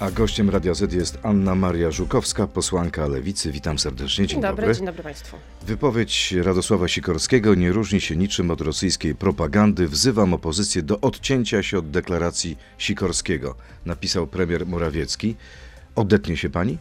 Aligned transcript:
A 0.00 0.10
gościem 0.10 0.50
Radia 0.50 0.74
Z 0.74 0.92
jest 0.92 1.18
Anna 1.22 1.54
Maria 1.54 1.90
Żukowska, 1.90 2.46
posłanka 2.46 3.06
Lewicy. 3.06 3.52
Witam 3.52 3.78
serdecznie. 3.78 4.26
Dzień, 4.26 4.40
dobry, 4.40 4.62
dobry. 4.62 4.74
dzień 4.74 4.86
dobry 4.86 5.02
Państwu. 5.02 5.36
Wypowiedź 5.66 6.32
Radosława 6.42 6.88
Sikorskiego 6.88 7.54
nie 7.54 7.72
różni 7.72 8.00
się 8.00 8.16
niczym 8.16 8.50
od 8.50 8.60
rosyjskiej 8.60 9.14
propagandy. 9.14 9.88
Wzywam 9.88 10.34
opozycję 10.34 10.82
do 10.82 11.00
odcięcia 11.00 11.62
się 11.62 11.78
od 11.78 11.90
deklaracji 11.90 12.58
Sikorskiego, 12.78 13.54
napisał 13.86 14.26
premier 14.26 14.66
Morawiecki. 14.66 15.36
Odetnie 15.94 16.36
się 16.36 16.50
pani? 16.50 16.78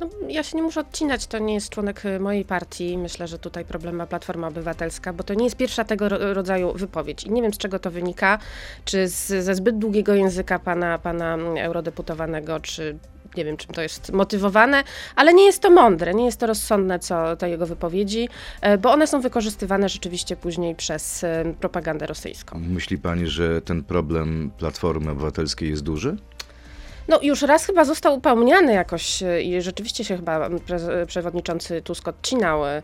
No, 0.00 0.08
ja 0.28 0.42
się 0.42 0.56
nie 0.56 0.62
muszę 0.62 0.80
odcinać, 0.80 1.26
to 1.26 1.38
nie 1.38 1.54
jest 1.54 1.70
członek 1.70 2.04
y, 2.04 2.20
mojej 2.20 2.44
partii. 2.44 2.98
Myślę, 2.98 3.28
że 3.28 3.38
tutaj 3.38 3.64
problem 3.64 3.96
ma 3.96 4.06
Platforma 4.06 4.48
Obywatelska, 4.48 5.12
bo 5.12 5.24
to 5.24 5.34
nie 5.34 5.44
jest 5.44 5.56
pierwsza 5.56 5.84
tego 5.84 6.08
ro- 6.08 6.34
rodzaju 6.34 6.72
wypowiedź. 6.72 7.24
I 7.24 7.30
nie 7.30 7.42
wiem, 7.42 7.54
z 7.54 7.58
czego 7.58 7.78
to 7.78 7.90
wynika, 7.90 8.38
czy 8.84 9.08
z, 9.08 9.44
ze 9.44 9.54
zbyt 9.54 9.78
długiego 9.78 10.14
języka 10.14 10.58
pana, 10.58 10.98
pana 10.98 11.36
eurodeputowanego, 11.60 12.60
czy 12.60 12.98
nie 13.36 13.44
wiem, 13.44 13.56
czym 13.56 13.74
to 13.74 13.82
jest 13.82 14.12
motywowane, 14.12 14.84
ale 15.16 15.34
nie 15.34 15.44
jest 15.46 15.62
to 15.62 15.70
mądre, 15.70 16.14
nie 16.14 16.24
jest 16.24 16.40
to 16.40 16.46
rozsądne, 16.46 16.98
co 16.98 17.36
te 17.36 17.50
jego 17.50 17.66
wypowiedzi, 17.66 18.28
e, 18.60 18.78
bo 18.78 18.92
one 18.92 19.06
są 19.06 19.20
wykorzystywane 19.20 19.88
rzeczywiście 19.88 20.36
później 20.36 20.74
przez 20.74 21.24
e, 21.24 21.54
propagandę 21.60 22.06
rosyjską. 22.06 22.58
Myśli 22.58 22.98
pani, 22.98 23.26
że 23.26 23.62
ten 23.62 23.84
problem 23.84 24.50
Platformy 24.58 25.10
Obywatelskiej 25.10 25.70
jest 25.70 25.82
duży? 25.82 26.16
No 27.08 27.18
już 27.22 27.42
raz 27.42 27.66
chyba 27.66 27.84
został 27.84 28.14
upomniany 28.14 28.72
jakoś 28.72 29.22
i 29.42 29.62
rzeczywiście 29.62 30.04
się 30.04 30.16
chyba 30.16 30.48
przewodniczący 31.06 31.82
Tusk 31.82 32.08
odcinał 32.08 32.60
e, 32.66 32.82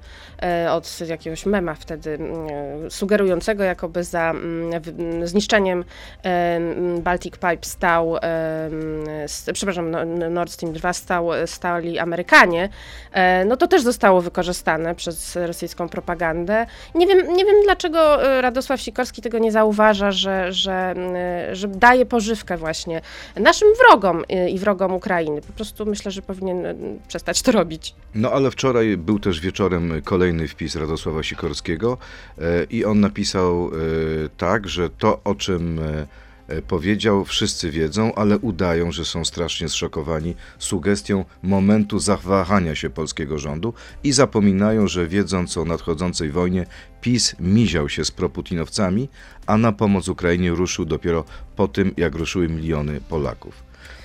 od 0.72 1.00
jakiegoś 1.08 1.46
mema 1.46 1.74
wtedy 1.74 2.14
mm, 2.14 2.90
sugerującego 2.90 3.64
jakoby 3.64 4.04
za 4.04 4.30
mm, 4.30 5.26
zniszczeniem 5.26 5.84
e, 6.24 6.28
m, 6.56 7.02
Baltic 7.02 7.34
Pipe 7.34 7.58
stał, 7.62 8.16
e, 8.16 9.50
przepraszam, 9.52 9.90
no- 9.90 10.04
no- 10.04 10.30
Nord 10.30 10.50
Stream 10.52 10.72
2 10.74 10.92
stał, 10.92 11.28
stali 11.46 11.98
Amerykanie, 11.98 12.68
no 13.46 13.56
to 13.56 13.66
też 13.66 13.82
zostało 13.82 14.20
wykorzystane 14.20 14.94
przez 14.94 15.36
rosyjską 15.36 15.88
propagandę. 15.88 16.66
Nie 16.94 17.06
wiem, 17.06 17.32
nie 17.36 17.44
wiem 17.44 17.56
dlaczego 17.64 18.18
Radosław 18.40 18.80
Sikorski 18.80 19.22
tego 19.22 19.38
nie 19.38 19.52
zauważa, 19.52 20.10
że, 20.12 20.52
że, 20.52 20.94
że 21.52 21.68
daje 21.68 22.06
pożywkę 22.06 22.56
właśnie 22.56 23.00
naszym 23.36 23.68
wrogom 23.74 24.13
y, 24.20 24.50
i 24.50 24.58
wrogom 24.58 24.92
Ukrainy. 24.92 25.40
Po 25.42 25.52
prostu 25.52 25.86
myślę, 25.86 26.10
że 26.10 26.22
powinien 26.22 26.66
y, 26.66 26.76
przestać 27.08 27.42
to 27.42 27.52
robić. 27.52 27.94
No 28.14 28.30
ale 28.30 28.50
wczoraj 28.50 28.96
był 28.96 29.18
też 29.18 29.40
wieczorem 29.40 30.02
kolejny 30.04 30.48
wpis 30.48 30.76
Radosława 30.76 31.22
Sikorskiego 31.22 31.98
e, 32.38 32.64
i 32.64 32.84
on 32.84 33.00
napisał 33.00 33.70
tak, 34.36 34.68
że 34.68 34.90
to 34.90 35.20
o 35.24 35.34
czym 35.34 35.80
powiedział 36.68 37.24
wszyscy 37.24 37.70
wiedzą, 37.70 38.14
ale 38.14 38.38
udają, 38.38 38.92
że 38.92 39.04
są 39.04 39.24
strasznie 39.24 39.68
zszokowani 39.68 40.34
sugestią 40.58 41.24
momentu 41.42 41.98
zawahania 41.98 42.74
się 42.74 42.90
polskiego 42.90 43.38
rządu 43.38 43.74
i 44.04 44.12
zapominają, 44.12 44.88
że 44.88 45.06
wiedząc 45.06 45.56
o 45.56 45.64
nadchodzącej 45.64 46.30
wojnie 46.30 46.66
PiS 47.00 47.36
miział 47.40 47.88
się 47.88 48.04
z 48.04 48.10
proputinowcami, 48.10 49.08
a 49.46 49.56
na 49.56 49.72
pomoc 49.72 50.08
Ukrainie 50.08 50.50
ruszył 50.50 50.84
dopiero 50.84 51.24
po 51.56 51.68
tym, 51.68 51.94
jak 51.96 52.14
ruszyły 52.14 52.48
miliony 52.48 53.00
Polaków. 53.00 53.63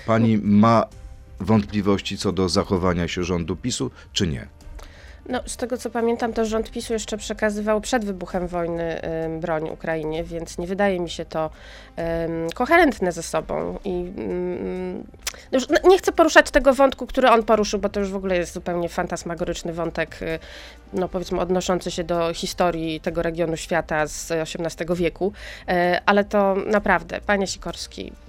Pani 0.09 0.37
ma 0.37 0.85
wątpliwości 1.39 2.17
co 2.17 2.31
do 2.31 2.49
zachowania 2.49 3.07
się 3.07 3.23
rządu 3.23 3.55
PiSu, 3.55 3.91
czy 4.13 4.27
nie? 4.27 4.47
No, 5.29 5.41
z 5.45 5.57
tego 5.57 5.77
co 5.77 5.89
pamiętam, 5.89 6.33
to 6.33 6.45
rząd 6.45 6.71
PiSu 6.71 6.93
jeszcze 6.93 7.17
przekazywał 7.17 7.81
przed 7.81 8.05
wybuchem 8.05 8.47
wojny 8.47 9.01
ym, 9.25 9.39
broń 9.39 9.69
Ukrainie, 9.69 10.23
więc 10.23 10.57
nie 10.57 10.67
wydaje 10.67 10.99
mi 10.99 11.09
się 11.09 11.25
to 11.25 11.49
koherentne 12.55 13.11
ze 13.11 13.23
sobą. 13.23 13.79
I 13.85 14.03
no 15.51 15.57
już 15.59 15.69
no, 15.69 15.89
nie 15.89 15.97
chcę 15.97 16.11
poruszać 16.11 16.51
tego 16.51 16.73
wątku, 16.73 17.07
który 17.07 17.29
on 17.29 17.43
poruszył, 17.43 17.79
bo 17.79 17.89
to 17.89 17.99
już 17.99 18.09
w 18.09 18.15
ogóle 18.15 18.37
jest 18.37 18.53
zupełnie 18.53 18.89
fantasmagoryczny 18.89 19.73
wątek, 19.73 20.21
y, 20.21 20.39
no 20.93 21.09
powiedzmy 21.09 21.39
odnoszący 21.39 21.91
się 21.91 22.03
do 22.03 22.33
historii 22.33 22.99
tego 22.99 23.21
regionu 23.21 23.57
świata 23.57 24.07
z 24.07 24.31
XVIII 24.31 24.95
wieku, 24.95 25.33
y, 25.61 25.73
ale 26.05 26.25
to 26.25 26.55
naprawdę, 26.55 27.21
panie 27.21 27.47
Sikorski, 27.47 28.01
mm, 28.01 28.28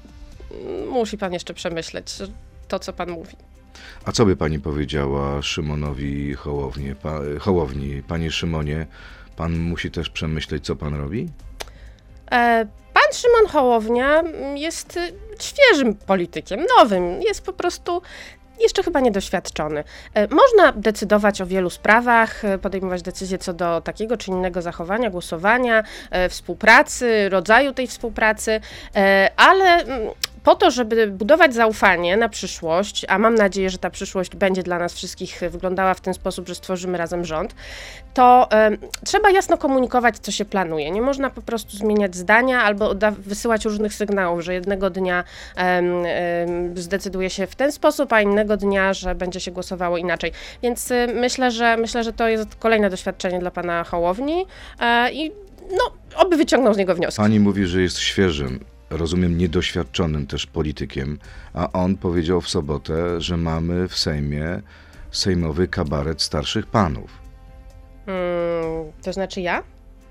musi 0.90 1.18
pan 1.18 1.32
jeszcze 1.32 1.54
przemyśleć 1.54 2.14
to, 2.68 2.78
co 2.78 2.92
pan 2.92 3.10
mówi. 3.10 3.36
A 4.04 4.12
co 4.12 4.26
by 4.26 4.36
pani 4.36 4.58
powiedziała 4.58 5.42
Szymonowi 5.42 6.34
Hołowni, 6.34 6.94
pa, 6.94 7.20
Hołowni? 7.40 8.02
Panie 8.08 8.30
Szymonie, 8.30 8.86
pan 9.36 9.58
musi 9.58 9.90
też 9.90 10.10
przemyśleć, 10.10 10.64
co 10.64 10.76
pan 10.76 10.94
robi? 10.94 11.28
E, 12.32 12.66
Pan 12.94 13.12
Szymon 13.12 13.46
Hołownia 13.52 14.22
jest 14.54 14.98
świeżym 15.40 15.94
politykiem, 15.94 16.60
nowym, 16.78 17.22
jest 17.22 17.44
po 17.44 17.52
prostu 17.52 18.02
jeszcze 18.60 18.82
chyba 18.82 19.00
niedoświadczony. 19.00 19.84
E, 20.14 20.34
Można 20.34 20.72
decydować 20.72 21.40
o 21.40 21.46
wielu 21.46 21.70
sprawach, 21.70 22.44
e, 22.44 22.58
podejmować 22.58 23.02
decyzje 23.02 23.38
co 23.38 23.52
do 23.52 23.80
takiego 23.80 24.16
czy 24.16 24.30
innego 24.30 24.62
zachowania, 24.62 25.10
głosowania, 25.10 25.84
e, 26.10 26.28
współpracy, 26.28 27.28
rodzaju 27.28 27.72
tej 27.72 27.86
współpracy, 27.86 28.60
ale 29.36 29.64
mm, 29.64 30.08
po 30.44 30.54
to, 30.54 30.70
żeby 30.70 31.06
budować 31.06 31.54
zaufanie 31.54 32.16
na 32.16 32.28
przyszłość, 32.28 33.06
a 33.08 33.18
mam 33.18 33.34
nadzieję, 33.34 33.70
że 33.70 33.78
ta 33.78 33.90
przyszłość 33.90 34.36
będzie 34.36 34.62
dla 34.62 34.78
nas 34.78 34.94
wszystkich 34.94 35.40
wyglądała 35.50 35.94
w 35.94 36.00
ten 36.00 36.14
sposób, 36.14 36.48
że 36.48 36.54
stworzymy 36.54 36.98
razem 36.98 37.24
rząd, 37.24 37.54
to 38.14 38.48
em, 38.50 38.78
trzeba 39.04 39.30
jasno 39.30 39.58
komunikować, 39.58 40.18
co 40.18 40.32
się 40.32 40.44
planuje. 40.44 40.90
Nie 40.90 41.02
można 41.02 41.30
po 41.30 41.42
prostu 41.42 41.76
zmieniać 41.76 42.16
zdania 42.16 42.62
albo 42.62 42.94
wysyłać 43.18 43.64
różnych 43.64 43.94
sygnałów, 43.94 44.40
że 44.40 44.54
jednego 44.54 44.90
dnia 44.90 45.24
em, 45.56 46.04
zdecyduje 46.74 47.30
się 47.30 47.46
w 47.46 47.54
ten 47.54 47.72
sposób, 47.72 48.12
a 48.12 48.20
innego 48.20 48.56
dnia, 48.56 48.94
że 48.94 49.14
będzie 49.14 49.40
się 49.40 49.50
głosowało 49.50 49.98
inaczej. 49.98 50.32
Więc 50.62 50.90
y, 50.90 51.06
myślę, 51.14 51.50
że 51.50 51.76
myślę, 51.76 52.04
że 52.04 52.12
to 52.12 52.28
jest 52.28 52.54
kolejne 52.54 52.90
doświadczenie 52.90 53.38
dla 53.38 53.50
pana 53.50 53.84
Hołowni 53.84 54.46
e, 54.80 55.12
i 55.12 55.32
no, 55.70 55.92
oby 56.16 56.36
wyciągnął 56.36 56.74
z 56.74 56.76
niego 56.76 56.94
wnioski. 56.94 57.22
Pani 57.22 57.40
mówi, 57.40 57.66
że 57.66 57.82
jest 57.82 57.98
świeżym, 57.98 58.64
rozumiem, 58.90 59.38
niedoświadczonym 59.38 60.26
też 60.26 60.46
politykiem, 60.46 61.18
a 61.54 61.72
on 61.72 61.96
powiedział 61.96 62.40
w 62.40 62.48
sobotę, 62.48 63.20
że 63.20 63.36
mamy 63.36 63.88
w 63.88 63.98
Sejmie 63.98 64.62
sejmowy 65.10 65.68
kabaret 65.68 66.22
starszych 66.22 66.66
panów. 66.66 67.10
Mm, 68.06 68.92
to 69.02 69.12
znaczy 69.12 69.40
ja, 69.40 69.62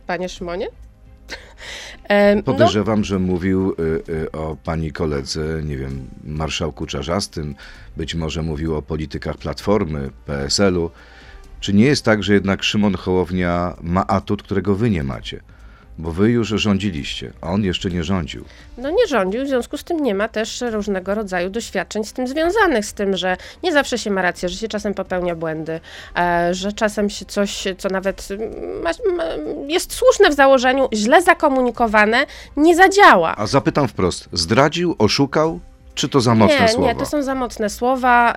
panie 0.08 0.30
Szymonie? 0.30 0.68
No, 2.36 2.44
Podejrzewam, 2.44 3.04
że 3.04 3.20
mówił 3.20 3.76
y, 3.80 4.12
y, 4.14 4.32
o 4.32 4.58
pani 4.64 4.92
koledze, 4.92 5.62
nie 5.64 5.78
wiem, 5.78 6.08
marszałku 6.24 6.86
Czarzastym, 6.86 7.56
być 7.98 8.16
może 8.16 8.42
mówił 8.42 8.76
o 8.76 8.82
politykach 8.82 9.38
Platformy, 9.38 10.10
PSL-u. 10.26 10.92
Czy 11.60 11.74
nie 11.74 11.86
jest 11.86 12.06
tak, 12.06 12.24
że 12.24 12.34
jednak 12.34 12.64
Szymon 12.64 12.96
Hołownia 12.96 13.76
ma 13.82 14.08
atut, 14.08 14.44
którego 14.44 14.76
wy 14.76 14.90
nie 14.90 15.04
macie? 15.04 15.42
Bo 16.00 16.12
wy 16.12 16.32
już 16.32 16.48
rządziliście, 16.48 17.34
a 17.42 17.50
on 17.50 17.64
jeszcze 17.64 17.90
nie 17.90 18.04
rządził. 18.04 18.46
No 18.78 18.90
nie 18.90 19.08
rządził, 19.08 19.46
w 19.46 19.48
związku 19.48 19.78
z 19.78 19.84
tym 19.84 20.04
nie 20.04 20.16
ma 20.16 20.28
też 20.28 20.64
różnego 20.72 21.16
rodzaju 21.16 21.50
doświadczeń 21.50 22.04
z 22.04 22.14
tym 22.14 22.28
związanych, 22.28 22.86
z 22.86 22.94
tym, 22.94 23.18
że 23.18 23.38
nie 23.64 23.72
zawsze 23.72 23.98
się 23.98 24.12
ma 24.12 24.22
rację, 24.22 24.50
że 24.50 24.58
się 24.58 24.68
czasem 24.68 24.94
popełnia 24.94 25.36
błędy, 25.36 25.80
e, 26.18 26.54
że 26.54 26.74
czasem 26.74 27.10
się 27.10 27.26
coś, 27.26 27.68
co 27.78 27.90
nawet 27.90 28.28
mm, 28.32 29.70
jest 29.70 29.94
słuszne 29.94 30.30
w 30.30 30.34
założeniu, 30.34 30.90
źle 30.94 31.22
zakomunikowane, 31.22 32.26
nie 32.58 32.76
zadziała. 32.76 33.36
A 33.38 33.48
zapytam 33.48 33.88
wprost, 33.88 34.30
zdradził, 34.34 34.96
oszukał, 34.98 35.60
czy 36.00 36.10
to 36.10 36.22
za 36.22 36.36
mocne 36.36 36.62
nie, 36.62 36.68
słowa? 36.68 36.88
nie, 36.88 36.96
to 36.96 37.06
są 37.06 37.24
za 37.24 37.36
mocne 37.36 37.70
słowa. 37.70 38.36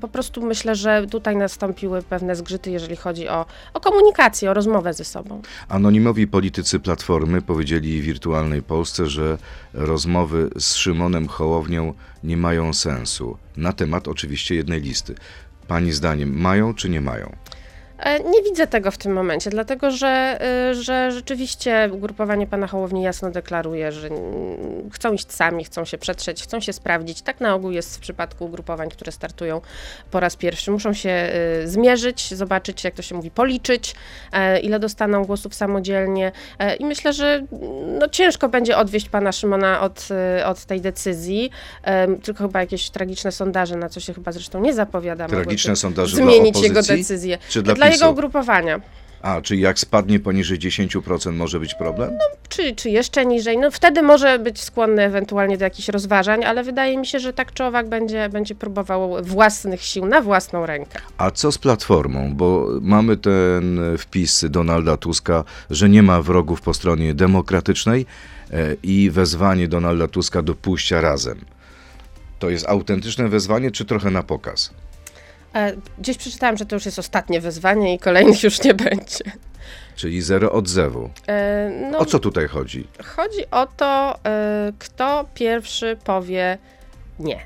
Po 0.00 0.08
prostu 0.08 0.42
myślę, 0.42 0.74
że 0.74 1.06
tutaj 1.10 1.36
nastąpiły 1.36 2.02
pewne 2.02 2.36
zgrzyty, 2.36 2.70
jeżeli 2.70 2.96
chodzi 2.96 3.28
o, 3.28 3.46
o 3.74 3.80
komunikację, 3.80 4.50
o 4.50 4.54
rozmowę 4.54 4.94
ze 4.94 5.04
sobą. 5.04 5.42
Anonimowi 5.68 6.26
politycy 6.26 6.80
Platformy 6.80 7.42
powiedzieli 7.42 8.02
wirtualnej 8.02 8.62
Polsce, 8.62 9.06
że 9.06 9.38
rozmowy 9.74 10.50
z 10.58 10.74
Szymonem 10.74 11.28
Hołownią 11.28 11.94
nie 12.24 12.36
mają 12.36 12.74
sensu. 12.74 13.36
Na 13.56 13.72
temat 13.72 14.08
oczywiście 14.08 14.54
jednej 14.54 14.80
listy. 14.80 15.14
Pani 15.68 15.92
zdaniem 15.92 16.40
mają 16.40 16.74
czy 16.74 16.88
nie 16.88 17.00
mają? 17.00 17.36
E, 18.02 18.20
Nie 18.20 18.42
widzę 18.42 18.66
tego 18.66 18.90
w 18.90 18.98
tym 18.98 19.12
momencie, 19.12 19.50
dlatego 19.50 19.90
że, 19.90 20.38
y, 20.70 20.74
że 20.74 21.10
rzeczywiście 21.12 21.90
ugrupowanie 21.92 22.46
pana 22.46 22.66
Hołowni 22.66 23.02
jasno 23.02 23.30
deklaruje, 23.30 23.92
że 23.92 24.08
chcą 24.92 25.12
iść 25.12 25.32
sami, 25.32 25.64
chcą 25.64 25.84
się 25.84 25.98
przetrzeć, 25.98 26.42
chcą 26.42 26.60
się 26.60 26.72
sprawdzić. 26.72 27.22
Tak 27.22 27.40
na 27.40 27.54
ogół 27.54 27.70
jest 27.70 27.96
w 27.96 28.00
przypadku 28.00 28.44
ugrupowań, 28.44 28.88
które 28.90 29.12
startują 29.12 29.60
po 30.10 30.20
raz 30.20 30.36
pierwszy. 30.36 30.70
Muszą 30.70 30.92
się 30.92 31.30
y, 31.64 31.68
zmierzyć, 31.68 32.34
zobaczyć, 32.34 32.84
jak 32.84 32.94
to 32.94 33.02
się 33.02 33.14
mówi, 33.14 33.30
policzyć, 33.30 33.94
e, 34.32 34.60
ile 34.60 34.78
dostaną 34.78 35.24
głosów 35.24 35.54
samodzielnie. 35.54 36.32
E, 36.58 36.76
I 36.76 36.84
myślę, 36.84 37.12
że 37.12 37.42
no, 38.00 38.08
ciężko 38.08 38.48
będzie 38.48 38.76
odwieść 38.76 39.08
pana 39.08 39.32
Szymona 39.32 39.80
od, 39.80 40.08
od 40.46 40.64
tej 40.64 40.80
decyzji. 40.80 41.50
Tylko 42.22 42.44
chyba 42.46 42.60
jakieś 42.60 42.90
tragiczne 42.90 43.32
sondaże, 43.32 43.76
na 43.76 43.88
co 43.88 44.00
się 44.00 44.14
chyba 44.14 44.32
zresztą 44.32 44.60
nie 44.60 44.74
zapowiada. 44.74 45.24
mogłyby 45.24 45.44
Tragiczne 45.44 45.76
sondaże 45.76 46.16
dla 46.16 46.24
zmienić 46.26 46.60
jego 46.62 46.80
opozycji, 46.80 46.96
decyzję. 46.96 47.38
czy 47.48 47.62
dla 47.62 47.74
dla 47.74 47.91
jego 47.92 48.04
PiSu? 48.04 48.12
ugrupowania. 48.12 48.80
A, 49.22 49.40
czy 49.40 49.56
jak 49.56 49.78
spadnie 49.78 50.20
poniżej 50.20 50.58
10% 50.58 51.32
może 51.32 51.60
być 51.60 51.74
problem? 51.74 52.10
czy, 52.52 52.74
czy 52.74 52.90
jeszcze 52.90 53.26
niżej. 53.26 53.58
No 53.58 53.70
wtedy 53.70 54.02
może 54.02 54.38
być 54.38 54.62
skłonny 54.62 55.02
ewentualnie 55.02 55.58
do 55.58 55.64
jakichś 55.64 55.88
rozważań, 55.88 56.44
ale 56.44 56.64
wydaje 56.64 56.98
mi 56.98 57.06
się, 57.06 57.18
że 57.18 57.32
tak 57.32 57.52
czy 57.52 57.64
owak 57.64 57.88
będzie, 57.88 58.28
będzie 58.28 58.54
próbował 58.54 59.24
własnych 59.24 59.82
sił 59.82 60.06
na 60.06 60.20
własną 60.20 60.66
rękę. 60.66 60.98
A 61.18 61.30
co 61.30 61.52
z 61.52 61.58
Platformą? 61.58 62.34
Bo 62.34 62.68
mamy 62.80 63.16
ten 63.16 63.80
wpis 63.98 64.44
Donalda 64.50 64.96
Tuska, 64.96 65.44
że 65.70 65.88
nie 65.88 66.02
ma 66.02 66.22
wrogów 66.22 66.60
po 66.60 66.74
stronie 66.74 67.14
demokratycznej 67.14 68.06
e, 68.50 68.74
i 68.82 69.10
wezwanie 69.10 69.68
Donalda 69.68 70.08
Tuska 70.08 70.42
do 70.42 70.54
pójścia 70.54 71.00
razem. 71.00 71.38
To 72.38 72.50
jest 72.50 72.68
autentyczne 72.68 73.28
wezwanie, 73.28 73.70
czy 73.70 73.84
trochę 73.84 74.10
na 74.10 74.22
pokaz? 74.22 74.70
E, 75.54 75.72
Gdzieś 75.98 76.18
przeczytałam, 76.18 76.56
że 76.56 76.66
to 76.66 76.76
już 76.76 76.86
jest 76.86 76.98
ostatnie 76.98 77.40
wezwanie 77.40 77.94
i 77.94 77.98
kolejnych 77.98 78.42
już 78.42 78.64
nie 78.64 78.74
będzie. 78.74 79.24
Czyli 79.96 80.22
zero 80.22 80.52
odzewu. 80.52 81.10
E, 81.28 81.70
No, 81.90 81.98
O 81.98 82.04
co 82.04 82.18
tutaj 82.18 82.48
chodzi? 82.48 82.86
Chodzi 83.04 83.50
o 83.50 83.66
to, 83.66 84.18
e, 84.26 84.72
kto 84.78 85.24
pierwszy 85.34 85.96
powie 86.04 86.58
nie, 87.18 87.40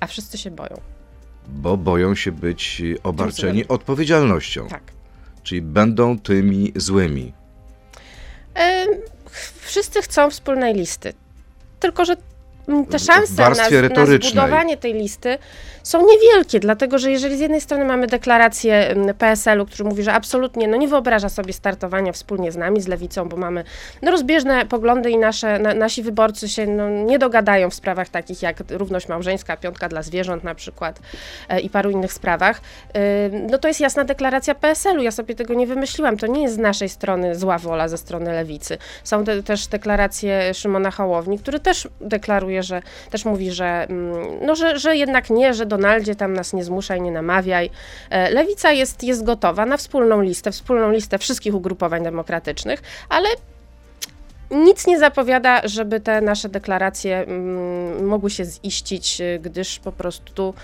a 0.00 0.06
wszyscy 0.06 0.38
się 0.38 0.50
boją. 0.50 0.80
Bo 1.48 1.76
boją 1.76 2.14
się 2.14 2.32
być 2.32 2.82
obarczeni 3.02 3.68
odpowiedzialnością. 3.68 4.68
Tak. 4.68 4.82
Czyli 5.42 5.62
będą 5.62 6.18
tymi 6.18 6.72
złymi. 6.76 7.32
Wszyscy 9.60 10.02
chcą 10.02 10.30
wspólnej 10.30 10.74
listy. 10.74 11.12
Tylko, 11.80 12.04
że 12.04 12.16
te 12.90 12.98
szanse 12.98 13.42
na, 13.42 13.50
na 13.50 14.06
zbudowanie 14.06 14.76
tej 14.76 14.94
listy 14.94 15.38
są 15.82 16.06
niewielkie, 16.06 16.60
dlatego 16.60 16.98
że 16.98 17.10
jeżeli 17.10 17.36
z 17.36 17.40
jednej 17.40 17.60
strony 17.60 17.84
mamy 17.84 18.06
deklarację 18.06 18.74
mm, 18.74 19.14
PSL-u, 19.14 19.66
który 19.66 19.84
mówi, 19.84 20.02
że 20.02 20.12
absolutnie 20.12 20.68
no, 20.68 20.76
nie 20.76 20.88
wyobraża 20.88 21.28
sobie 21.28 21.52
startowania 21.52 22.12
wspólnie 22.12 22.52
z 22.52 22.56
nami, 22.56 22.80
z 22.80 22.88
lewicą, 22.88 23.28
bo 23.28 23.36
mamy 23.36 23.64
no, 24.02 24.10
rozbieżne 24.10 24.66
poglądy 24.66 25.10
i 25.10 25.18
nasze, 25.18 25.58
na, 25.58 25.74
nasi 25.74 26.02
wyborcy 26.02 26.48
się 26.48 26.66
no, 26.66 26.88
nie 26.88 27.18
dogadają 27.18 27.70
w 27.70 27.74
sprawach 27.74 28.08
takich 28.08 28.42
jak 28.42 28.56
równość 28.70 29.08
małżeńska, 29.08 29.56
piątka 29.56 29.88
dla 29.88 30.02
zwierząt 30.02 30.44
na 30.44 30.54
przykład 30.54 31.00
e, 31.48 31.60
i 31.60 31.70
paru 31.70 31.90
innych 31.90 32.12
sprawach, 32.12 32.60
y, 32.96 33.00
no 33.50 33.58
to 33.58 33.68
jest 33.68 33.80
jasna 33.80 34.04
deklaracja 34.04 34.54
PSL-u. 34.54 35.02
Ja 35.02 35.10
sobie 35.10 35.34
tego 35.34 35.54
nie 35.54 35.66
wymyśliłam. 35.66 36.16
To 36.16 36.26
nie 36.26 36.42
jest 36.42 36.54
z 36.54 36.58
naszej 36.58 36.88
strony 36.88 37.34
zła 37.34 37.58
wola 37.58 37.88
ze 37.88 37.98
strony 37.98 38.32
lewicy. 38.32 38.78
Są 39.04 39.24
te, 39.24 39.42
też 39.42 39.66
deklaracje 39.66 40.54
Szymona 40.54 40.90
Hołowni, 40.90 41.38
który 41.38 41.60
też 41.60 41.88
deklaruje, 42.00 42.62
że 42.62 42.82
też 43.10 43.24
mówi, 43.24 43.50
że, 43.50 43.86
mm, 43.88 44.46
no, 44.46 44.54
że, 44.54 44.78
że 44.78 44.96
jednak 44.96 45.30
nie, 45.30 45.54
że 45.54 45.66
Donaldzie 45.70 46.14
tam 46.14 46.32
nas 46.32 46.52
nie 46.52 46.64
zmuszaj, 46.64 47.00
nie 47.00 47.12
namawiaj. 47.12 47.70
E, 48.10 48.30
Lewica 48.30 48.72
jest, 48.72 49.02
jest 49.02 49.24
gotowa 49.24 49.66
na 49.66 49.76
wspólną 49.76 50.22
listę, 50.22 50.52
wspólną 50.52 50.90
listę 50.90 51.18
wszystkich 51.18 51.54
ugrupowań 51.54 52.02
demokratycznych, 52.04 52.82
ale 53.08 53.28
nic 54.50 54.86
nie 54.86 54.98
zapowiada, 54.98 55.68
żeby 55.68 56.00
te 56.00 56.20
nasze 56.20 56.48
deklaracje 56.48 57.16
mm, 57.18 58.06
mogły 58.06 58.30
się 58.30 58.44
ziścić, 58.44 59.20
y, 59.20 59.40
gdyż 59.42 59.78
po 59.78 59.92
prostu 59.92 60.54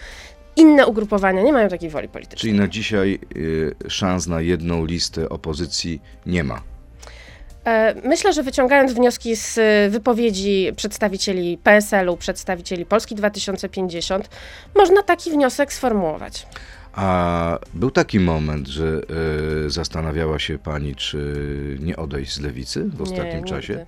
inne 0.56 0.86
ugrupowania 0.86 1.42
nie 1.42 1.52
mają 1.52 1.68
takiej 1.68 1.90
woli 1.90 2.08
politycznej. 2.08 2.40
Czyli 2.40 2.60
na 2.60 2.68
dzisiaj 2.68 3.18
y, 3.36 3.74
szans 3.88 4.26
na 4.26 4.40
jedną 4.40 4.84
listę 4.84 5.28
opozycji 5.28 6.02
nie 6.26 6.44
ma. 6.44 6.62
E, 7.66 7.94
Myślę, 8.08 8.32
że 8.32 8.42
wyciągając 8.42 8.92
wnioski 8.92 9.36
z 9.36 9.58
y, 9.58 9.90
wypowiedzi 9.90 10.72
przedstawicieli 10.76 11.58
PSL-u, 11.58 12.16
przedstawicieli 12.16 12.86
Polski 12.86 13.14
2050, 13.14 14.28
można 14.76 15.02
taki 15.02 15.30
wniosek 15.30 15.72
sformułować. 15.72 16.46
A 16.92 17.58
był 17.74 17.90
taki 17.90 18.20
moment, 18.20 18.68
że 18.68 19.00
y, 19.66 19.70
zastanawiała 19.70 20.38
się 20.38 20.58
pani, 20.58 20.94
czy 20.94 21.78
nie 21.80 21.96
odejść 21.96 22.32
z 22.34 22.40
lewicy 22.40 22.84
w 22.84 23.02
ostatnim 23.02 23.38
Nie, 23.38 23.44
czasie? 23.44 23.86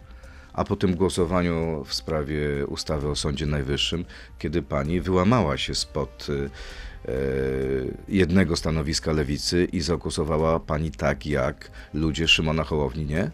A 0.53 0.65
po 0.65 0.77
tym 0.77 0.95
głosowaniu 0.95 1.85
w 1.85 1.95
sprawie 1.95 2.67
ustawy 2.67 3.09
o 3.09 3.17
Sądzie 3.17 3.47
Najwyższym, 3.47 4.05
kiedy 4.39 4.63
pani 4.63 5.01
wyłamała 5.01 5.57
się 5.57 5.75
spod 5.75 6.27
y, 6.29 6.51
jednego 8.09 8.57
stanowiska 8.57 9.13
lewicy 9.13 9.65
i 9.73 9.81
zagłosowała 9.81 10.61
pani 10.61 10.91
tak, 10.91 11.27
jak 11.27 11.71
ludzie 11.95 12.29
Szymona 12.29 12.65
Hołowni, 12.65 13.07
nie? 13.07 13.31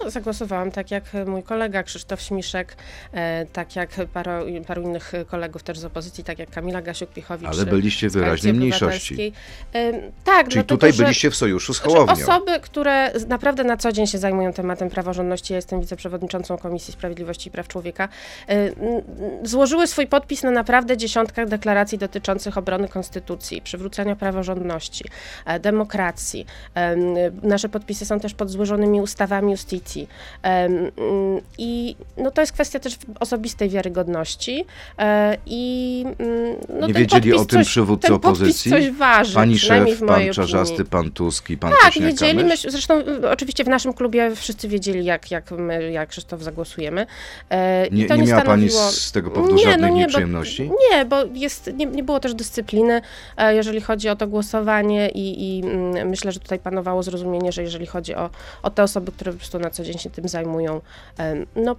No, 0.00 0.10
zagłosowałam 0.10 0.70
tak 0.70 0.90
jak 0.90 1.04
mój 1.26 1.42
kolega 1.42 1.82
Krzysztof 1.82 2.20
Śmiszek, 2.20 2.76
e, 3.12 3.46
tak 3.52 3.76
jak 3.76 3.90
paru, 4.12 4.30
paru 4.66 4.82
innych 4.82 5.12
kolegów 5.26 5.62
też 5.62 5.78
z 5.78 5.84
opozycji, 5.84 6.24
tak 6.24 6.38
jak 6.38 6.50
Kamila 6.50 6.82
Gasiuk-Pichowicz. 6.82 7.46
Ale 7.48 7.66
byliście 7.66 8.10
wyraźnie 8.10 8.52
mniejszości. 8.52 9.32
E, 9.74 9.92
Tak, 10.24 10.42
Czyli 10.48 10.54
dlatego, 10.54 10.64
tutaj 10.64 10.92
byliście 10.92 11.30
w 11.30 11.36
sojuszu 11.36 11.74
z 11.74 11.76
Znaczy, 11.76 11.90
Hołownią. 11.94 12.12
osoby, 12.24 12.60
które 12.60 13.12
naprawdę 13.28 13.64
na 13.64 13.76
co 13.76 13.92
dzień 13.92 14.06
się 14.06 14.18
zajmują 14.18 14.52
tematem 14.52 14.90
praworządności, 14.90 15.52
ja 15.52 15.56
jestem 15.56 15.80
wiceprzewodniczącą 15.80 16.58
Komisji 16.58 16.92
Sprawiedliwości 16.92 17.48
i 17.48 17.52
Praw 17.52 17.68
Człowieka, 17.68 18.08
n- 18.46 18.74
złożyły 19.42 19.86
swój 19.86 20.06
podpis 20.06 20.42
na 20.42 20.50
naprawdę 20.50 20.96
dziesiątkach 20.96 21.48
deklaracji 21.48 21.98
dotyczących 21.98 22.58
obrony 22.58 22.88
konstytucji, 22.88 23.62
przywrócenia 23.62 24.16
praworządności, 24.16 25.04
e, 25.46 25.60
demokracji. 25.60 26.46
Em, 26.74 26.98
Nasze 27.42 27.68
podpisy 27.68 28.06
są 28.06 28.20
też 28.20 28.34
pod 28.34 28.50
złożonymi 28.50 29.00
ustawami 29.00 29.50
justicji. 29.52 29.83
Mm, 30.42 30.90
I 31.58 31.96
no, 32.16 32.30
to 32.30 32.40
jest 32.40 32.52
kwestia 32.52 32.78
też 32.80 32.98
osobistej 33.20 33.68
wiarygodności. 33.68 34.64
e, 34.98 35.36
I 35.46 36.04
mm, 36.18 36.56
no, 36.80 36.86
Nie 36.86 36.94
wiedzieli 36.94 37.30
podpis 37.30 37.42
o 37.42 37.44
tym 37.44 37.58
coś, 37.58 37.66
przywódcy 37.66 38.14
opozycji? 38.14 38.70
coś 38.70 38.90
waży, 38.90 39.34
Pani 39.34 39.58
szef, 39.58 40.00
pan 40.06 40.32
Czarzasty, 40.32 40.84
pan 40.84 41.10
Tusk 41.10 41.50
i 41.50 41.56
pan 41.56 41.72
Tak, 41.82 41.94
wiedzieli. 41.94 42.44
Myśmy, 42.44 42.70
zresztą 42.70 42.98
y, 43.00 43.30
oczywiście 43.30 43.64
w 43.64 43.68
naszym 43.68 43.92
klubie 43.92 44.36
wszyscy 44.36 44.68
wiedzieli, 44.68 45.04
jak, 45.04 45.30
jak 45.30 45.50
my, 45.50 45.92
jak 45.92 46.08
Krzysztof 46.08 46.42
zagłosujemy. 46.42 47.06
E, 47.50 47.86
i 47.86 47.94
Nie, 47.94 48.06
to 48.06 48.16
nie 48.16 48.26
miała 48.26 48.42
pani 48.42 48.70
z 48.70 49.12
tego 49.12 49.30
powodu 49.30 49.58
żadnych 49.58 49.80
no 49.80 49.88
nie, 49.88 49.94
nieprzyjemności? 49.94 50.64
Bo, 50.64 50.74
nie, 50.90 51.04
bo 51.04 51.24
jest, 51.34 51.70
nie, 51.74 51.86
nie 51.86 52.02
było 52.02 52.20
też 52.20 52.34
dyscypliny, 52.34 53.00
e, 53.36 53.54
jeżeli 53.54 53.80
chodzi 53.80 54.08
o 54.08 54.16
to 54.16 54.26
głosowanie 54.26 55.08
i, 55.08 55.58
i 55.58 55.62
mm, 55.62 56.08
myślę, 56.08 56.32
że 56.32 56.40
tutaj 56.40 56.58
panowało 56.58 57.02
zrozumienie, 57.02 57.52
że 57.52 57.62
jeżeli 57.62 57.86
chodzi 57.86 58.14
o, 58.14 58.30
o 58.62 58.70
te 58.70 58.82
osoby, 58.82 59.12
które 59.12 59.32
po 59.32 59.38
prostu 59.38 59.58
na 59.58 59.70
co 59.74 59.84
dzień 59.84 59.98
się 59.98 60.10
tym 60.10 60.28
zajmują, 60.28 60.80
no 61.56 61.76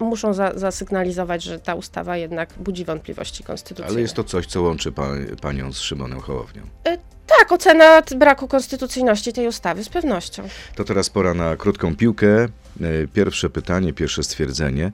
muszą 0.00 0.34
za, 0.34 0.52
zasygnalizować, 0.54 1.42
że 1.42 1.58
ta 1.58 1.74
ustawa 1.74 2.16
jednak 2.16 2.54
budzi 2.58 2.84
wątpliwości 2.84 3.44
konstytucyjne. 3.44 3.90
Ale 3.90 4.00
jest 4.00 4.14
to 4.14 4.24
coś, 4.24 4.46
co 4.46 4.62
łączy 4.62 4.92
pa, 4.92 5.08
panią 5.42 5.72
z 5.72 5.78
Szymonem 5.78 6.20
Hołownią. 6.20 6.62
Tak, 7.38 7.52
ocena 7.52 8.02
braku 8.16 8.48
konstytucyjności 8.48 9.32
tej 9.32 9.46
ustawy 9.46 9.84
z 9.84 9.88
pewnością. 9.88 10.42
To 10.74 10.84
teraz 10.84 11.10
pora 11.10 11.34
na 11.34 11.56
krótką 11.56 11.96
piłkę. 11.96 12.44
E, 12.44 12.48
Pierwsze 13.12 13.50
pytanie, 13.50 13.92
pierwsze 13.92 14.22
stwierdzenie. 14.22 14.92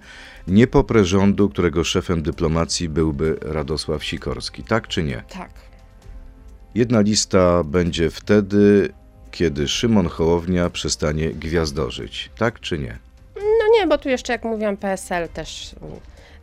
Nie 0.48 0.66
poprę 0.66 1.04
rządu, 1.04 1.48
którego 1.48 1.84
szefem 1.84 2.22
dyplomacji 2.22 2.88
byłby 2.88 3.36
Radosław 3.40 4.04
Sikorski, 4.04 4.62
tak 4.64 4.88
czy 4.88 5.02
nie? 5.02 5.22
Tak. 5.28 5.50
Jedna 6.74 7.00
lista 7.00 7.64
będzie 7.64 8.10
wtedy, 8.10 8.92
kiedy 9.34 9.68
Szymon 9.68 10.08
Hołownia 10.08 10.70
przestanie 10.70 11.30
gwiazdorzyć, 11.30 12.30
tak 12.38 12.60
czy 12.60 12.78
nie? 12.78 12.98
No 13.36 13.78
nie, 13.78 13.86
bo 13.86 13.98
tu 13.98 14.08
jeszcze, 14.08 14.32
jak 14.32 14.44
mówiłam, 14.44 14.76
PSL 14.76 15.28
też 15.28 15.74